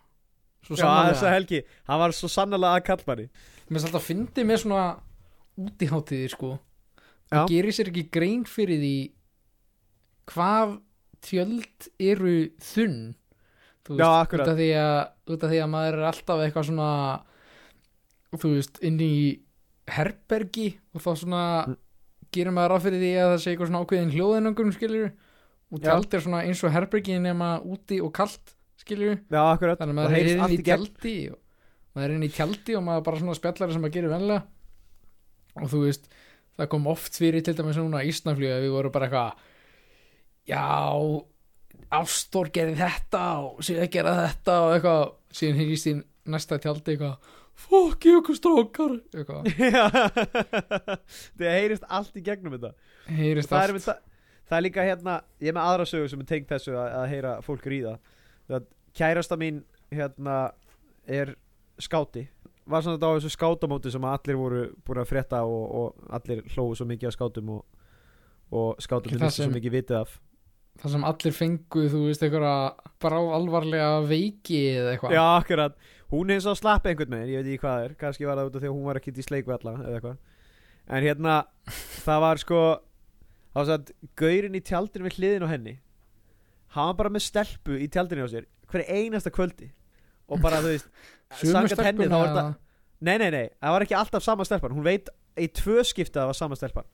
[0.66, 3.28] svo já, þessa sannarlega helgi, hann var svo sannlega að kallmanni
[3.66, 4.86] mér finnst alltaf að fyndi með svona
[5.66, 7.38] útiháttiði sko Já.
[7.40, 8.96] það gerir sér ekki grein fyrir því
[10.34, 10.76] hvað
[11.26, 13.00] tjöld eru þunn
[13.86, 14.46] þú Já, veist, akkurat.
[14.46, 15.00] út af, að,
[15.36, 16.90] út af því að maður er alltaf eitthvað svona
[18.36, 19.14] þú veist, inn í
[19.96, 21.76] herbergi og þá svona Mm.
[22.36, 25.06] gerir maður ráð fyrir því að það sé eitthvað svona ákveðin hljóðinöngum skilur
[25.72, 25.84] og Já.
[25.86, 28.12] tjald er svona eins og herbergi nema úti og
[29.32, 31.40] já, akkurat, þannig að maður er allt í tjaldi og
[31.96, 34.44] maður er inn í tjaldi og maður bara svona spjallar sem maður gerir venlega
[35.62, 36.10] og þú veist
[36.56, 39.32] það kom oft fyrir til dæmis núna Ísnafljöga við vorum bara eitthvað
[40.52, 40.66] já
[41.94, 45.04] Ástór gerði þetta og síðan gera þetta og eitthvað.
[45.36, 45.94] Síðan heyrist í
[46.32, 47.34] næsta tjaldi eitthvað
[47.66, 48.98] fokk ég okkur strókar.
[49.16, 49.48] Eitthvað.
[51.38, 52.74] Það heyrist allt í gegnum þetta.
[53.16, 53.78] Heyrist það er, allt.
[53.78, 54.12] með,
[54.50, 57.08] það, er líka hérna ég er með aðra sögu sem er tengt þessu að, að
[57.14, 57.96] heyra fólk ríða.
[58.96, 60.40] Kærasta mín hérna
[61.06, 61.36] er
[61.82, 62.28] skáti.
[62.66, 66.40] Var svona þetta á þessu skátamóti sem allir voru búin að frétta og, og allir
[66.56, 67.66] hlóðu svo mikið af skátum og,
[68.52, 70.16] og skátum sem- svo mikið vitið af.
[70.82, 75.14] Það sem allir fengu þú veist eitthvað bara alvarlega veiki eða eitthvað.
[75.16, 75.78] Já akkurat,
[76.12, 78.50] hún eins og slapp einhvern meginn ég veit ekki hvað það er, kannski var það
[78.50, 80.18] út af því að hún var ekki í sleik við alla eða eitthvað.
[80.90, 81.38] En hérna,
[82.08, 82.60] það var sko
[83.54, 85.78] þá var það gaurinn í tjaldinu við hliðin á henni.
[86.76, 89.70] Hann var bara með stelpu í tjaldinu á sér hverja einasta kvöldi
[90.30, 90.90] og bara þú veist
[91.52, 92.46] samkvæmt henni þá var þetta
[93.06, 94.74] nei nei nei, það var ekki alltaf sama stelpan.
[94.74, 96.88] Hún veit í tvö skipti að það var sama stelpan.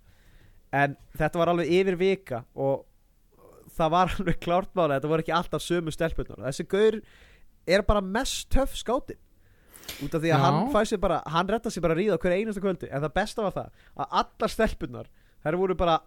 [0.75, 2.85] En þetta var alveg yfir vika og
[3.77, 6.97] það var alveg klárt máli þetta voru ekki alltaf sömu stelpunar þessi gaur
[7.69, 9.19] er bara mest töff skátin
[10.01, 10.43] út af því að Já.
[10.45, 12.89] hann fæ sér bara hann retta sér bara að ríða á hverja einasta kvöldi.
[12.89, 15.11] En það besta var það að allar stelpunar
[15.45, 15.99] þær voru bara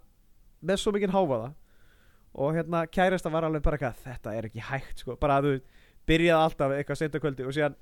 [0.64, 1.52] með svo mikinn háfaða
[2.34, 5.16] og hérna kærasta var alveg bara eitthvað þetta er ekki hægt sko.
[5.20, 5.54] Bara að þú
[6.08, 7.76] byrjaði alltaf eitthvað seinta kvöldi og síðan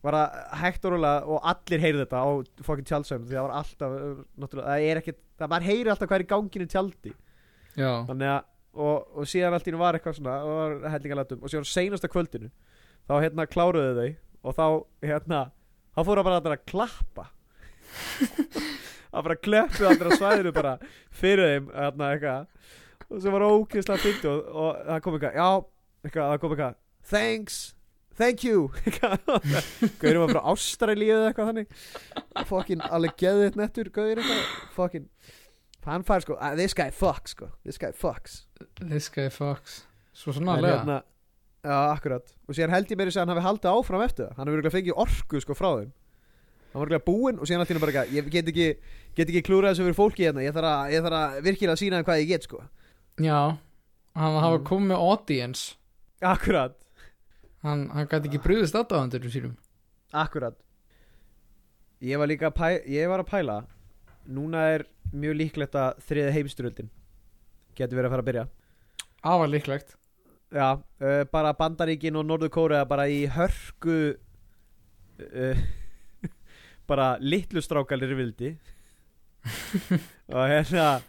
[0.00, 2.28] var það hægt og rólega og allir heyrði þetta á
[2.64, 6.24] fokkin tjaldsöfum því það var alltaf það er ekkit, það maður heyri alltaf hvað er
[6.24, 7.12] í ganginu tjaldi.
[7.76, 11.42] Já, þannig að og, og síðan allt í nú var eitthvað svona og var hellingalætum
[11.42, 12.50] og síðan á seinasta kvöldinu
[13.10, 14.66] þá hérna kláruðu þau og þá
[15.10, 15.40] hérna
[15.90, 17.26] þá fóru bara allir að klappa.
[19.10, 20.76] Að bara klöppu allir á svæðinu bara
[21.18, 22.44] fyrir þeim hérna eitthvað.
[23.10, 25.48] Og sem var ókvæslega fyndi og, og það kom eitthvað já,
[26.06, 27.74] eitthvað, það kom eitthvað thanks,
[28.16, 28.70] thank you.
[30.00, 31.76] Gaurin var frá Ástralíu eða eitthvað þannig.
[32.50, 34.24] Fokkin alveg geðið nettur Gaurin.
[34.24, 35.06] Eitthvað fokkin
[35.86, 37.48] hann fær sko, uh, this guy fucks sko.
[37.64, 38.42] This guy fucks.
[38.82, 39.78] This guy fucks.
[40.12, 40.98] Svo En sannarlega hérna,
[41.64, 42.34] já, akkurat.
[42.48, 44.34] Og síðan held ég meiri að hann hafi haldið áfram eftir það.
[44.36, 45.90] Hann hefur örugglega fengið orku sko frá þeim.
[46.70, 48.66] Hann var örugglega búinn og síðan allt í einu bara eitthvað, ég get ekki,
[49.16, 50.44] get ekki klúrað þessu fyrir fólki hérna.
[50.44, 52.60] Ég þarf að, ég þarf að virkilega sína þeim hvað ég get sko.
[53.24, 53.40] Já,
[54.20, 54.66] hann hafa Mm.
[54.68, 55.64] komið með audience.
[56.20, 56.76] Akkurat,
[57.64, 59.56] hann, hann gæti ekki brúðist aðdáðandur sínum.
[60.12, 60.56] Akkurat.
[62.00, 63.58] Ég var líka að pæ, ég var að pæla.
[64.30, 66.90] Núna er mjög líklegt að þriði heimstyröldin
[67.76, 68.46] getur verið að fara að byrja.
[69.30, 69.94] Afar líklegt.
[70.50, 73.98] Já, uh, bara Bandaríkin og Norður Kórea bara í hörku
[75.22, 75.60] uh,
[76.90, 78.56] bara litlu strákalir vildi.
[80.30, 81.00] Og hérna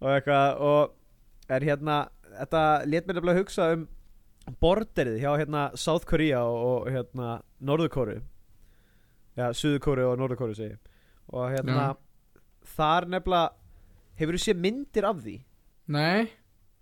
[0.00, 1.96] og eitthvað og er hérna
[2.40, 3.84] þetta let mér nefnilega hugsa um
[4.62, 6.56] borderið hjá hérna South Korea og,
[6.86, 7.30] og hérna
[7.66, 8.16] Norður Kóru
[9.36, 10.76] já, Suður Kóru og Norður Kóru segi
[11.34, 11.88] og hérna
[12.76, 13.50] þar nefnilega
[14.20, 15.36] hefur þú séð myndir af því?
[15.92, 16.28] Nei,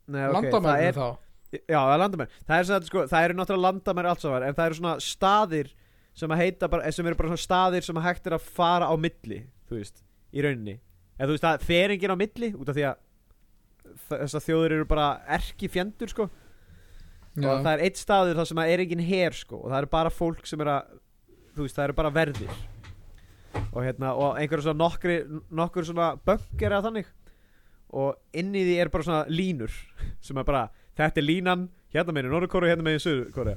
[0.08, 1.08] Nei, ok, það landamærinu er- þá?
[1.54, 4.54] Já, það er landamær Það, er svona, sko, það eru náttúrulega landamær alls saman En
[4.58, 5.68] það eru svona staðir
[6.14, 8.88] sem að heita bara, sem eru bara svona staðir sem að hægt er að fara
[8.90, 9.38] á milli
[9.70, 10.02] Þú veist,
[10.34, 10.74] í rauninni.
[11.18, 12.98] En þú veist, það fer enginn á milli Út af því að
[14.10, 15.06] þessar þjóður eru bara
[15.38, 16.26] erki fjendur sko
[17.34, 19.80] Já, og það er eitt staður þar sem að er engin her sko og það
[19.80, 20.92] eru bara fólk sem er að
[21.54, 22.54] þú veist, það eru bara verðir.
[23.74, 25.16] Og hérna, og einhverjum svona nokkri
[25.54, 27.10] nokkur svona böngar eða þannig.
[27.94, 29.74] Og inn í því er bara svona línur
[30.22, 30.68] sem er bara,
[30.98, 33.56] þetta er línan hérna meginn Norðurkóru, hérna meginn Suðurkóru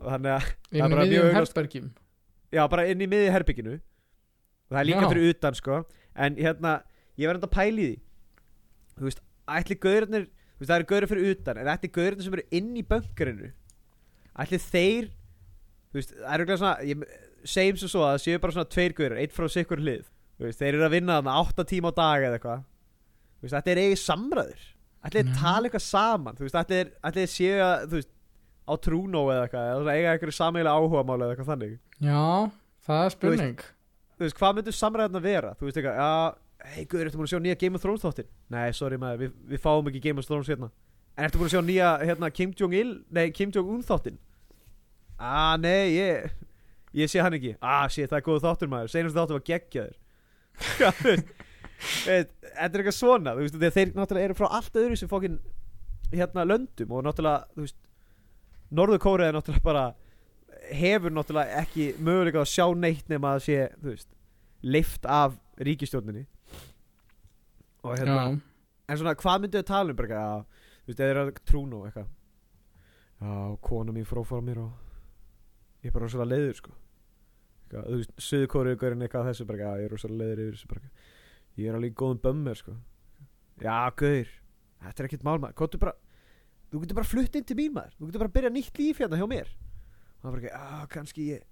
[0.00, 1.90] og þannig að það er bara mjög herbergjum.
[2.54, 5.10] Já, bara inn í miði herbygginu og það er líka Já.
[5.12, 5.82] fyrir utan sko.
[6.14, 6.74] En hérna,
[7.18, 8.00] ég verði að pæla í því.
[8.94, 10.26] Þú veist, ætli þú
[10.60, 13.50] veist, það eru gaurar fyrir utan en ætli gaurarnir sem eru inn í böngarinu
[14.44, 17.04] ætli þeir þú veist, það eru svona ég,
[17.44, 20.06] segjum svo svo að það séu bara svona tveir gaurar eitt frá sikkur hlið.
[20.34, 22.62] Þú veist, þeir eru að vinna þarna 8 tíma á dag eða eitthvað.
[22.64, 24.62] Þú veist, þetta er eigið samræður?
[25.04, 25.34] Þeir Já.
[25.38, 26.38] tala eitthvað saman?
[26.38, 26.78] Þú veist, ætli
[27.18, 28.10] þeir séu að þú veist,
[28.64, 31.74] á trúnó eða eitthvað eða eiga eitthvað sameigilega áhuga mála eða eitthvað þannig.
[32.00, 32.24] Já,
[32.88, 33.62] það er Þú veist- spurning.
[34.16, 35.54] þú veist, hvað myndur samræðan að vera?
[35.60, 36.34] Þú veist eitthvað, já,
[36.72, 38.30] hei guður, ertu búin að sjá nýja Game of Thrones þáttin?
[38.54, 40.70] Nei, sorry maður, við, við fáum ekki Game of Thrones hérna.
[41.14, 44.18] En ertu búin að sjá nýja, hérna, Kim Jong-il Nei, Kim Jong-un þáttin?
[45.18, 46.32] Ah, nei, ég
[46.94, 48.90] Ég sé hann ekki, ah, shit, það er góð þáttur maður.
[48.92, 49.96] Seinast þáttur var geggjaður.
[50.54, 51.32] Þú veist
[51.84, 55.38] Þetta er eitthvað svona, þú veist, þeir náttúrulega eru frá allt öðru sem fókin
[56.14, 57.78] hérna löndum og náttúrulega, þú veist
[58.74, 59.84] Norður Kórea er náttúrulega bara
[60.70, 64.08] hefur náttúrulega ekki möguleika að sjá neitt nema að sé, þú veist
[64.64, 65.34] leift af
[65.66, 66.24] ríkistjórninni
[67.84, 68.24] og hérna Já,
[68.88, 71.80] en svona, hvað myndu þau tala um bara, eitthvað, já, þú veist, eða að trúna
[71.80, 72.08] og eitthvað.
[73.24, 73.34] Já,
[73.68, 76.74] kona mín frófara mér og ég er bara rosalega leiður, sko.
[77.64, 80.84] Eitthvað, þú veist, söðukóriugurinn eitthvað þessu, bara, já, ég er rosalega leiður yfir þessu, bara,
[80.84, 81.12] eitthvað.
[81.60, 82.76] ég er alveg í góðum bömmir, sko.
[83.62, 84.34] Já, gauður,
[84.84, 85.98] þetta er ekkert mál maður, hvað bara
[86.74, 87.92] þú getur bara flutt inn til mín maður.
[87.98, 89.50] Þú getur bara að byrja nýtt líf hérna hjá mér.
[89.54, 91.42] Og það var ekki, já, kannski ég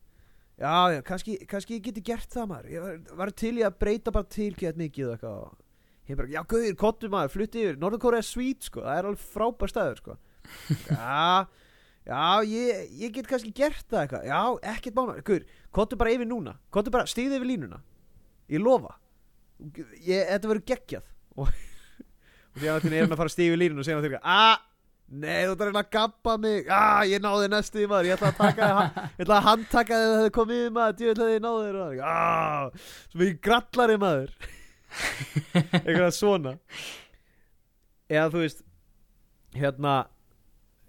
[0.58, 2.72] já, já, kannski, kannski ég geti gert það maður.
[2.72, 5.52] Ég var, var til í að breyta bara til gett mikið eitthvað
[6.10, 9.26] ég bara, já, gauður, kottu maður, flutti yfir Norðurkóra er svít, sko, það er alveg
[9.34, 10.16] frábær staður, sko.
[10.90, 11.46] Já,
[12.02, 14.40] já, ég, ég get kannski gert það eitthvað, já,
[14.72, 17.78] ekkert mána gauður, kottu bara yfir núna, kottu bara stíði yfir línuna,
[18.50, 18.96] ég lofa.
[20.02, 21.06] Ég, þetta verður geggjað.
[21.38, 21.54] Og,
[22.50, 24.68] og því að er hann að fara stíði yfir línuna og segja hann til að
[25.12, 26.68] Nei, þú ert að reyna að gappa mig.
[26.72, 29.98] Ah, Ég náði næstu í maður Ég ætla að taka þig Ég ætla að handtaka
[29.98, 33.42] þig þegar þið komið í maður Ég ætla að þið náði þér ah, Svo mikið
[33.44, 34.32] grallari maður
[35.82, 36.52] Eitthvað svona.
[38.12, 38.62] Eða þú veist
[39.56, 39.94] Hérna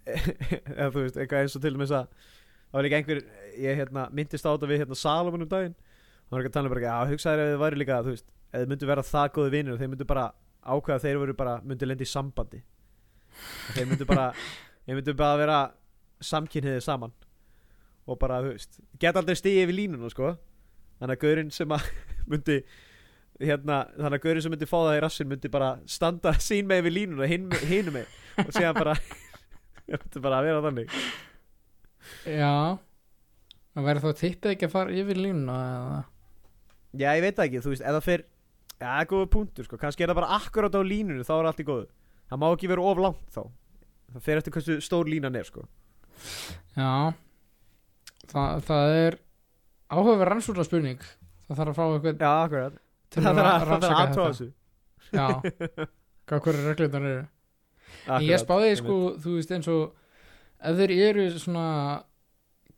[0.08, 3.22] Eða þú veist, eitthvað eins og til dæmis að Það var líka einhver
[3.64, 5.76] Ég hérna, myndist á þetta við hérna Salomon um daginn.
[6.26, 8.28] Það var ekki að tala um bara Já, hugsaður ef þið væri líka, þú veist
[8.54, 10.26] Ef þið myndu vera það góði vinnir Þeir myndu bara
[10.64, 12.62] ákveða að þeir voru bara Myndu lendi í sambandi.
[13.44, 14.26] Og þeir myndu bara
[14.84, 15.60] Þeir myndu bara vera
[16.24, 17.14] samkynniðið saman.
[18.08, 20.34] Og bara, þú veist Geta aldrei stigið yfir línuna, sko.
[21.00, 21.88] Þannig að gaurinn sem að
[22.32, 22.58] myndi
[23.42, 26.84] Hérna, þannig að gaurinn sem myndi fá það í rassin Myndi bara standa sín með
[26.84, 27.48] yfir línuna Hinn
[27.96, 28.94] með Og segja bara
[29.88, 30.94] Það myndi bara að vera þannig.
[32.30, 32.54] Já.
[33.74, 35.98] Það væri þá tippið ekki að fara yfir línuna eða?
[36.94, 38.24] Já, ég veit ekki, þú veist, eða fyrr
[38.78, 41.62] Já, er góða punktur, sko, kannski er það bara akkurát á línunni, þá er allt
[41.64, 41.86] í góðu.
[42.32, 43.44] Það má ekki vera of langt þá.
[44.14, 45.64] Það fer eftir hversu stór línan er, sko.
[46.76, 46.90] Já.
[48.32, 49.18] Það, það er
[49.94, 51.02] áhugaverð rannsóla spurning
[51.48, 52.78] Það þarf að fá eitthvað Já, akkurat
[53.14, 54.28] til Það að þarf að- það þarf að rannsaka þetta.
[54.30, 54.48] þessu.
[55.14, 55.28] Já,
[56.30, 57.24] hvað hverju reglundar eru?
[58.04, 59.84] En Akkurat, ég spáði sko, þú veist eins og
[60.64, 61.66] ef þeir eru svona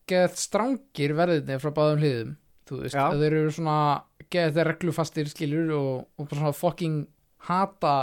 [0.10, 2.34] geð strangir verðinni frá báðum hliðum
[2.70, 3.06] þú veist, Já.
[3.14, 3.78] ef þeir eru svona
[4.36, 7.00] geð reglufastir skilur og, og bara svona fucking
[7.48, 7.96] hata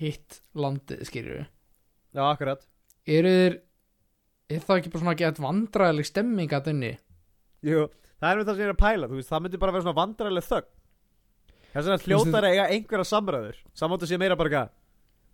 [0.00, 1.44] hitt landið skilur.
[2.14, 2.62] Já, akkurat.
[3.06, 3.56] Eru þeir
[4.50, 6.92] er það ekki bara svona geð vandræðileg stemming að þenni
[7.70, 7.84] Jú,
[8.18, 9.84] það er með það sem ég er að pæla, þú veist, það myndi bara vera
[9.86, 10.70] svona vandræðileg þögn
[11.70, 13.58] Það er svona hljótar að eiga einhverja samræður.
[13.78, 14.76] Samáttu sé meira bara eitthvað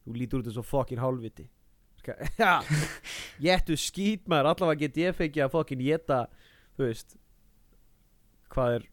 [0.07, 1.49] Þú lítur út eins og fokkin hálfviti.
[2.39, 2.63] Já,
[3.47, 4.53] Jéttu skít maður.
[4.53, 6.19] Allavega get ég fengið að fokkin geta
[6.77, 7.17] Þú veist
[8.55, 8.85] Hvað er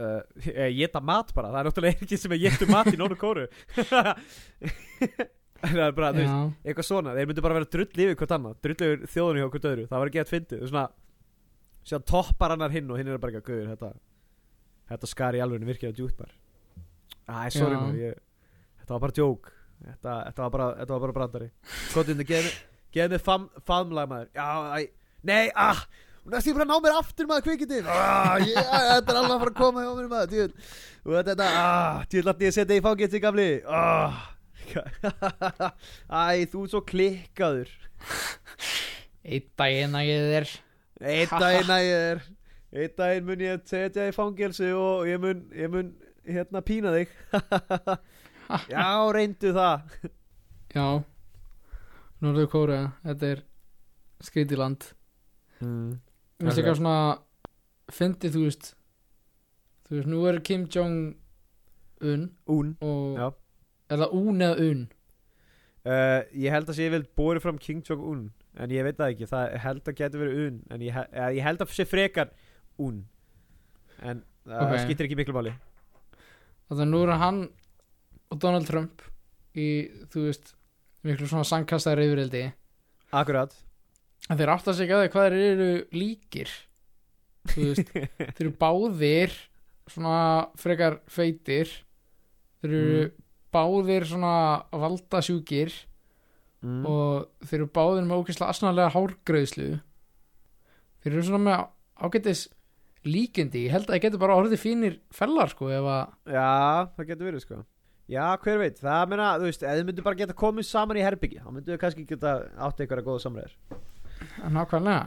[0.00, 3.48] uh, Geta mat bara, það er náttúrulega ekki sem er Getu mat í nónu kóru.
[5.56, 8.32] Það er bara, þú veist Já, eitthvað svona, þeir myndu bara vera drull yfir hvort
[8.36, 8.56] annað.
[8.64, 9.86] Drull yfir þjóðunni hjá hvort öðru.
[9.90, 10.82] Það var ekki að það er svona
[11.86, 13.70] síðan toppar annar hinn og hinn er bara að gauður
[14.90, 16.45] þetta, skar í alveg virkilega djúpt bara
[17.26, 18.18] æ, sorry maður, ég,
[18.80, 21.50] þetta var bara djók þetta, þetta var bara, þetta var bara brandari.
[21.92, 23.24] Kottindu, geð mér,
[23.66, 25.84] famlag maður, já, æ, nei, ah
[26.26, 29.42] næst ég bara að ná mér aftur maður kvikindin ah, yeah, þetta er alveg að
[29.44, 30.48] fara að koma hjá mér maður djúl,
[31.06, 33.50] og þetta, ah, djúl að ég setja í fangið til gamli.
[33.66, 34.32] Ah
[36.10, 37.70] Æ, þú er svo klikkaður.
[39.26, 40.50] Einn daginn að ég er.
[41.00, 42.24] Einn daginn að ég er.
[42.76, 45.92] Einn daginn mun ég setja í fangelsi og ég mun, ég mun
[46.26, 47.12] hérna pína þig.
[48.72, 49.96] Já, reyndu það.
[50.76, 50.86] Já,
[52.22, 53.42] Norður Kóra þetta er
[54.24, 54.88] skrítið land.
[55.60, 55.96] Mm.
[56.36, 56.96] Mér finnst eitthvað svona
[57.96, 58.68] fyndið, þú veist
[59.86, 63.28] þú veist, nú er Kim Jong-un Un og Já.
[63.94, 64.82] það un eða un?
[65.86, 68.26] Uh, Ég held að sé vel borið fram King Jong-un
[68.58, 71.46] En ég veit það ekki, það held að getur verið un En ég, eða, ég
[71.46, 72.32] held að sé frekar
[72.82, 73.04] un.
[74.02, 74.82] En það Ok.
[74.84, 75.54] skiptir ekki miklu máli
[76.68, 77.40] þannig að nú er hann
[78.32, 79.02] og Donald Trump
[79.56, 79.66] í,
[80.12, 80.54] þú veist
[81.06, 82.46] miklu svona sangkastar yfirildi
[83.14, 83.52] Akkurat.
[84.28, 86.50] En þeir átt að segja að hvað þeir eru líkir.
[87.52, 87.92] Þú veist,
[88.34, 89.36] þeir eru báðir
[89.86, 90.16] svona
[90.58, 91.70] frekar feitir.
[92.60, 93.12] Þeir eru Mm.
[93.54, 94.32] báðir svona
[94.74, 95.70] valdasjúkir
[96.66, 96.82] mm.
[96.84, 99.68] og þeir eru báðir með ógeðslega asnalega hárgreðslu
[101.00, 101.62] þeir eru svona með
[102.04, 102.42] ágættis
[103.06, 105.86] líkindi, ég held að það getur bara orðið fínir fellar sko að
[106.32, 107.58] Já, það getur verið sko.
[108.06, 111.02] Já, hver veit, það meina, þú veist, ef þið myndu bara geta komið saman í
[111.06, 112.34] herbyggi þá myndu þið kannski geta
[112.68, 113.56] átt einhverja góða samræður.
[114.56, 115.06] Nákvæmlega,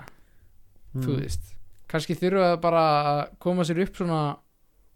[0.89, 1.03] Mm.
[1.05, 1.51] þú veist
[1.89, 2.79] kannski þurfa það bara
[3.09, 4.21] að koma sér upp svona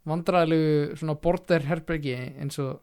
[0.10, 2.80] vandræðilegu svona border herbergi eins og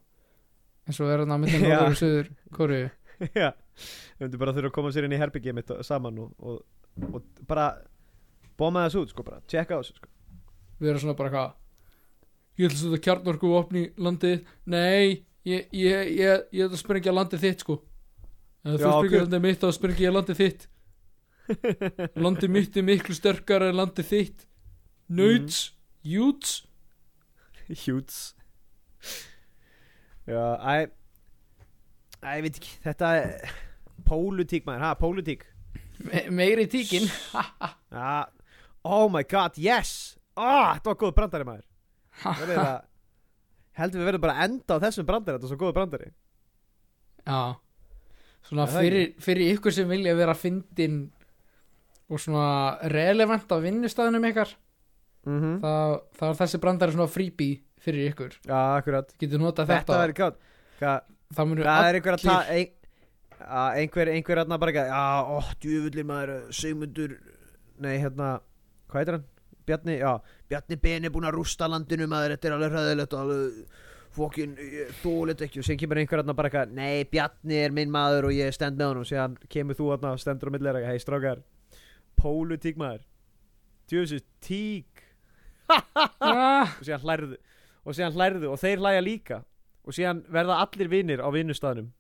[0.87, 1.75] eins og er þarna myndin Já.
[1.81, 2.79] norður og söður kóru
[3.43, 6.63] Já, þið myndu bara þurfa að koma sér inn í herbyggi mitt saman og, og,
[7.11, 7.67] og bara
[8.61, 10.13] bóma þessu út, sko, bara, tjekka á þessu, sko.
[10.81, 11.57] Við erum svona bara eitthvað
[12.61, 14.43] ég ætla að setja kjarnorku opni landið.
[14.69, 17.79] Nei, ég, ég, ég, ég ætla að sprengja landið þitt sko.
[18.61, 19.17] Ef þú ok.
[19.17, 20.69] landið mitt þá sprengja ég landið þitt.
[22.25, 24.45] Landið mitt er miklu sterkara en landið þitt.
[25.11, 25.73] Nauts,
[26.07, 26.61] júts
[27.67, 28.37] Hjúts
[30.27, 30.87] Já, æ
[32.23, 33.55] Æ, ég veit ekki, þetta er
[34.07, 35.43] Pólutík maður, ha, pólutík
[36.07, 37.11] Me meiri tíkin.
[37.93, 38.31] Já,
[38.85, 40.19] oh my god, yes.
[40.37, 41.67] Ah, þetta var góð brandari maður.
[42.21, 42.87] Það
[43.81, 46.09] Heldur við verðum bara að enda á þessum brandari Þetta er svo góð brandari.
[47.23, 47.41] Já.
[48.49, 50.99] Svona það fyrir, fyrir ykkur sem vilja vera fyndin
[52.11, 54.55] og svona relevant á vinnustæðunum ykkar
[55.29, 55.57] mm -hmm.
[55.63, 58.33] það, það er þessi brandari svona freebie fyrir ykkur.
[58.49, 59.15] Já, akkurat.
[59.21, 60.39] Getur notað Þetta þetta, verður gátt
[60.81, 62.71] það hvað er einhver að ta ein,
[63.41, 67.17] að einhver, einhver hérna bara ekki Já, ó, djúvullir maður Sigmundur
[67.81, 68.41] Nei, hérna
[68.91, 69.29] Hvað heitir hann?
[69.69, 70.13] Bjarni, já.
[70.51, 72.35] Bjarni Ben er búin að rústa landinu maður.
[72.35, 73.79] Þetta er alveg hræðilegt og alveg
[74.11, 74.57] Fokkin,
[75.05, 75.61] þólit ekki.
[75.61, 78.81] Og síðan kemur einhver hérna bara eitthvað Nei, Bjarni er minn maður og ég stend
[78.81, 79.07] með honum.
[79.07, 81.45] Síðan kemur þú hérna og stendur á millir Hei, strákar.
[82.19, 83.07] Pólutík maður.
[83.91, 85.07] Djúvullis tík.
[85.71, 87.37] Ah, og síðan hlærðu
[87.87, 89.41] og síðan hlærðu og þeir hlæja líka.
[89.87, 91.93] Og síðan verða allir vinnir á vinnustæðnum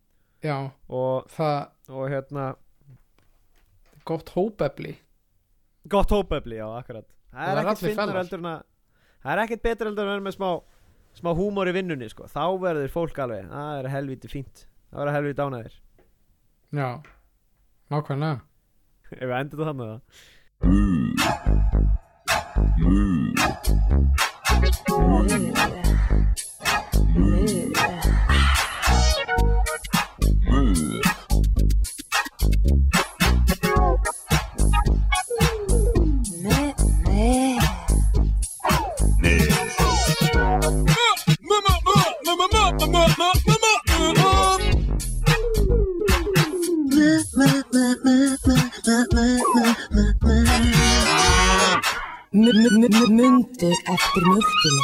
[0.44, 0.56] já,
[0.88, 2.46] og, það og hérna
[4.08, 4.96] gott hópefli
[5.88, 7.06] gott hópefli, já, akkurat.
[7.30, 8.16] Það Það er er ekkert fellar.
[8.20, 8.62] heldur en að
[9.22, 10.50] það er ekkert betur heldur en að vera með smá
[11.20, 15.16] smá húmor í vinnunni, sko, þá verður fólk alveg það er helviti fínt, það verður
[15.18, 15.74] helviti ánæðir
[16.70, 16.88] já,
[17.90, 18.40] nákvæmlega.
[19.10, 20.00] Ef við endur það þannig að
[52.52, 54.78] Mundu eftir mjölkinni